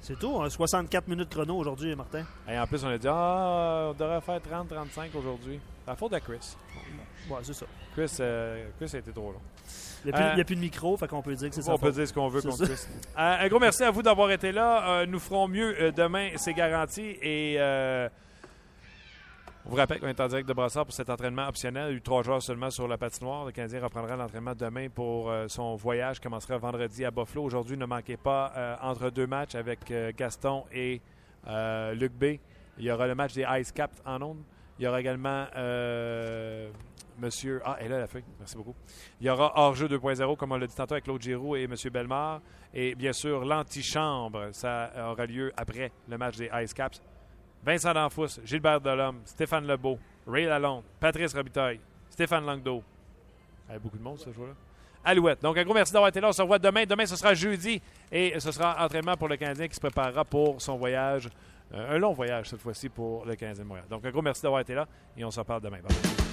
[0.01, 0.41] C'est tout.
[0.43, 2.25] hein, 64 minutes chrono aujourd'hui, Martin.
[2.49, 5.61] Et en plus, on a dit, ah, on devrait faire 30-35 aujourd'hui.
[5.85, 6.57] C'est la faute à Chris.
[7.31, 7.66] Ouais, c'est ça.
[7.95, 9.41] Chris, euh, Chris a été trop long.
[10.05, 11.62] Il n'y a, plus- Euh, a plus de micro, fait qu'on peut dire que c'est
[11.62, 11.73] ça.
[11.73, 12.41] On peut dire ce qu'on veut.
[12.45, 12.77] Euh,
[13.17, 14.87] un gros merci à vous d'avoir été là.
[15.01, 17.17] Euh, nous ferons mieux demain, c'est garanti.
[17.23, 17.57] Et
[19.67, 21.85] on vous rappelle qu'on est en direct de Brassard pour cet entraînement optionnel.
[21.87, 23.47] Il y a eu trois jours seulement sur la patinoire.
[23.47, 27.45] Le Canadien reprendra l'entraînement demain pour euh, son voyage qui commencera vendredi à Buffalo.
[27.45, 31.01] Aujourd'hui, ne manquez pas euh, entre deux matchs avec euh, Gaston et
[31.95, 32.25] Luc B.
[32.79, 34.43] Il y aura le match des Ice Caps en ondes.
[34.79, 36.68] Il y aura également euh,
[37.18, 37.61] Monsieur.
[37.64, 38.25] Ah, et là la feuille.
[38.39, 38.75] Merci beaucoup.
[39.20, 41.75] Il y aura hors-jeu 2.0, comme on l'a dit tantôt avec Claude Giroux et M.
[41.93, 42.41] Bellemare.
[42.72, 47.01] Et bien sûr, l'antichambre, ça aura lieu après le match des Ice Caps.
[47.64, 52.83] Vincent Danfous, Gilbert Delhomme, Stéphane Lebeau, Ray Lalonde, Patrice Robitaille, Stéphane Langdo.
[53.68, 54.53] Il y a beaucoup de monde ce jour-là.
[55.05, 55.43] Alouette.
[55.43, 56.29] Donc, un gros merci d'avoir été là.
[56.29, 56.85] On se revoit demain.
[56.85, 60.61] Demain, ce sera jeudi et ce sera entraînement pour le Canadien qui se préparera pour
[60.61, 61.29] son voyage,
[61.75, 63.87] un long voyage cette fois-ci pour le Canadien de Montréal.
[63.89, 65.79] Donc, un gros merci d'avoir été là et on se reparle demain.
[65.83, 66.24] Bye.